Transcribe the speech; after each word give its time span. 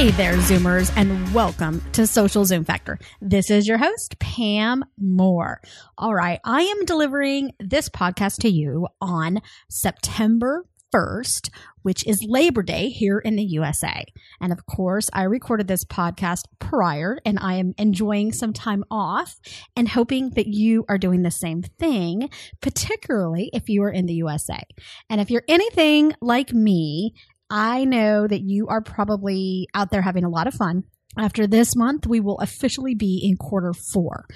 Hey 0.00 0.12
there, 0.12 0.36
Zoomers, 0.38 0.90
and 0.96 1.34
welcome 1.34 1.82
to 1.92 2.06
Social 2.06 2.46
Zoom 2.46 2.64
Factor. 2.64 2.98
This 3.20 3.50
is 3.50 3.68
your 3.68 3.76
host, 3.76 4.18
Pam 4.18 4.82
Moore. 4.96 5.60
All 5.98 6.14
right, 6.14 6.40
I 6.42 6.62
am 6.62 6.86
delivering 6.86 7.52
this 7.60 7.90
podcast 7.90 8.38
to 8.38 8.48
you 8.48 8.88
on 9.02 9.42
September 9.68 10.64
1st, 10.94 11.50
which 11.82 12.06
is 12.06 12.24
Labor 12.26 12.62
Day 12.62 12.88
here 12.88 13.18
in 13.18 13.36
the 13.36 13.44
USA. 13.44 14.06
And 14.40 14.52
of 14.52 14.64
course, 14.64 15.10
I 15.12 15.24
recorded 15.24 15.68
this 15.68 15.84
podcast 15.84 16.44
prior 16.60 17.18
and 17.26 17.38
I 17.38 17.56
am 17.56 17.74
enjoying 17.76 18.32
some 18.32 18.54
time 18.54 18.84
off 18.90 19.38
and 19.76 19.86
hoping 19.86 20.30
that 20.30 20.46
you 20.46 20.86
are 20.88 20.96
doing 20.96 21.24
the 21.24 21.30
same 21.30 21.60
thing, 21.60 22.30
particularly 22.62 23.50
if 23.52 23.68
you 23.68 23.82
are 23.82 23.90
in 23.90 24.06
the 24.06 24.14
USA. 24.14 24.62
And 25.10 25.20
if 25.20 25.30
you're 25.30 25.44
anything 25.46 26.14
like 26.22 26.54
me, 26.54 27.12
I 27.50 27.84
know 27.84 28.26
that 28.26 28.42
you 28.42 28.68
are 28.68 28.80
probably 28.80 29.68
out 29.74 29.90
there 29.90 30.02
having 30.02 30.24
a 30.24 30.28
lot 30.28 30.46
of 30.46 30.54
fun. 30.54 30.84
After 31.18 31.48
this 31.48 31.74
month, 31.74 32.06
we 32.06 32.20
will 32.20 32.38
officially 32.38 32.94
be 32.94 33.20
in 33.24 33.36
quarter 33.36 33.72
four. 33.72 34.26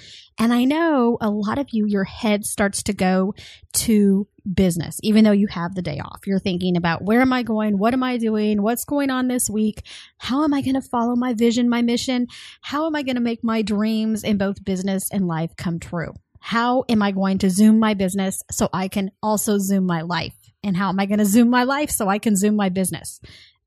And 0.40 0.52
I 0.52 0.64
know 0.64 1.16
a 1.20 1.30
lot 1.30 1.58
of 1.58 1.68
you, 1.70 1.86
your 1.86 2.02
head 2.02 2.44
starts 2.44 2.82
to 2.84 2.92
go 2.92 3.34
to 3.74 4.26
business, 4.52 4.98
even 5.04 5.22
though 5.22 5.30
you 5.30 5.46
have 5.46 5.76
the 5.76 5.82
day 5.82 6.00
off. 6.00 6.26
You're 6.26 6.40
thinking 6.40 6.76
about 6.76 7.02
where 7.04 7.20
am 7.20 7.32
I 7.32 7.44
going? 7.44 7.78
What 7.78 7.94
am 7.94 8.02
I 8.02 8.16
doing? 8.16 8.60
What's 8.60 8.84
going 8.84 9.10
on 9.10 9.28
this 9.28 9.48
week? 9.48 9.86
How 10.18 10.42
am 10.42 10.52
I 10.52 10.62
going 10.62 10.74
to 10.74 10.82
follow 10.82 11.14
my 11.14 11.32
vision, 11.32 11.68
my 11.68 11.80
mission? 11.80 12.26
How 12.60 12.86
am 12.86 12.96
I 12.96 13.04
going 13.04 13.16
to 13.16 13.22
make 13.22 13.44
my 13.44 13.62
dreams 13.62 14.24
in 14.24 14.36
both 14.36 14.64
business 14.64 15.08
and 15.12 15.28
life 15.28 15.54
come 15.56 15.78
true? 15.78 16.12
How 16.40 16.84
am 16.88 17.02
I 17.02 17.12
going 17.12 17.38
to 17.38 17.50
zoom 17.50 17.78
my 17.78 17.94
business 17.94 18.42
so 18.50 18.68
I 18.72 18.88
can 18.88 19.12
also 19.22 19.58
zoom 19.58 19.86
my 19.86 20.02
life? 20.02 20.43
And 20.64 20.76
how 20.76 20.88
am 20.88 20.98
I 20.98 21.06
going 21.06 21.18
to 21.18 21.26
zoom 21.26 21.50
my 21.50 21.62
life 21.62 21.90
so 21.90 22.08
I 22.08 22.18
can 22.18 22.36
zoom 22.36 22.56
my 22.56 22.70
business? 22.70 23.20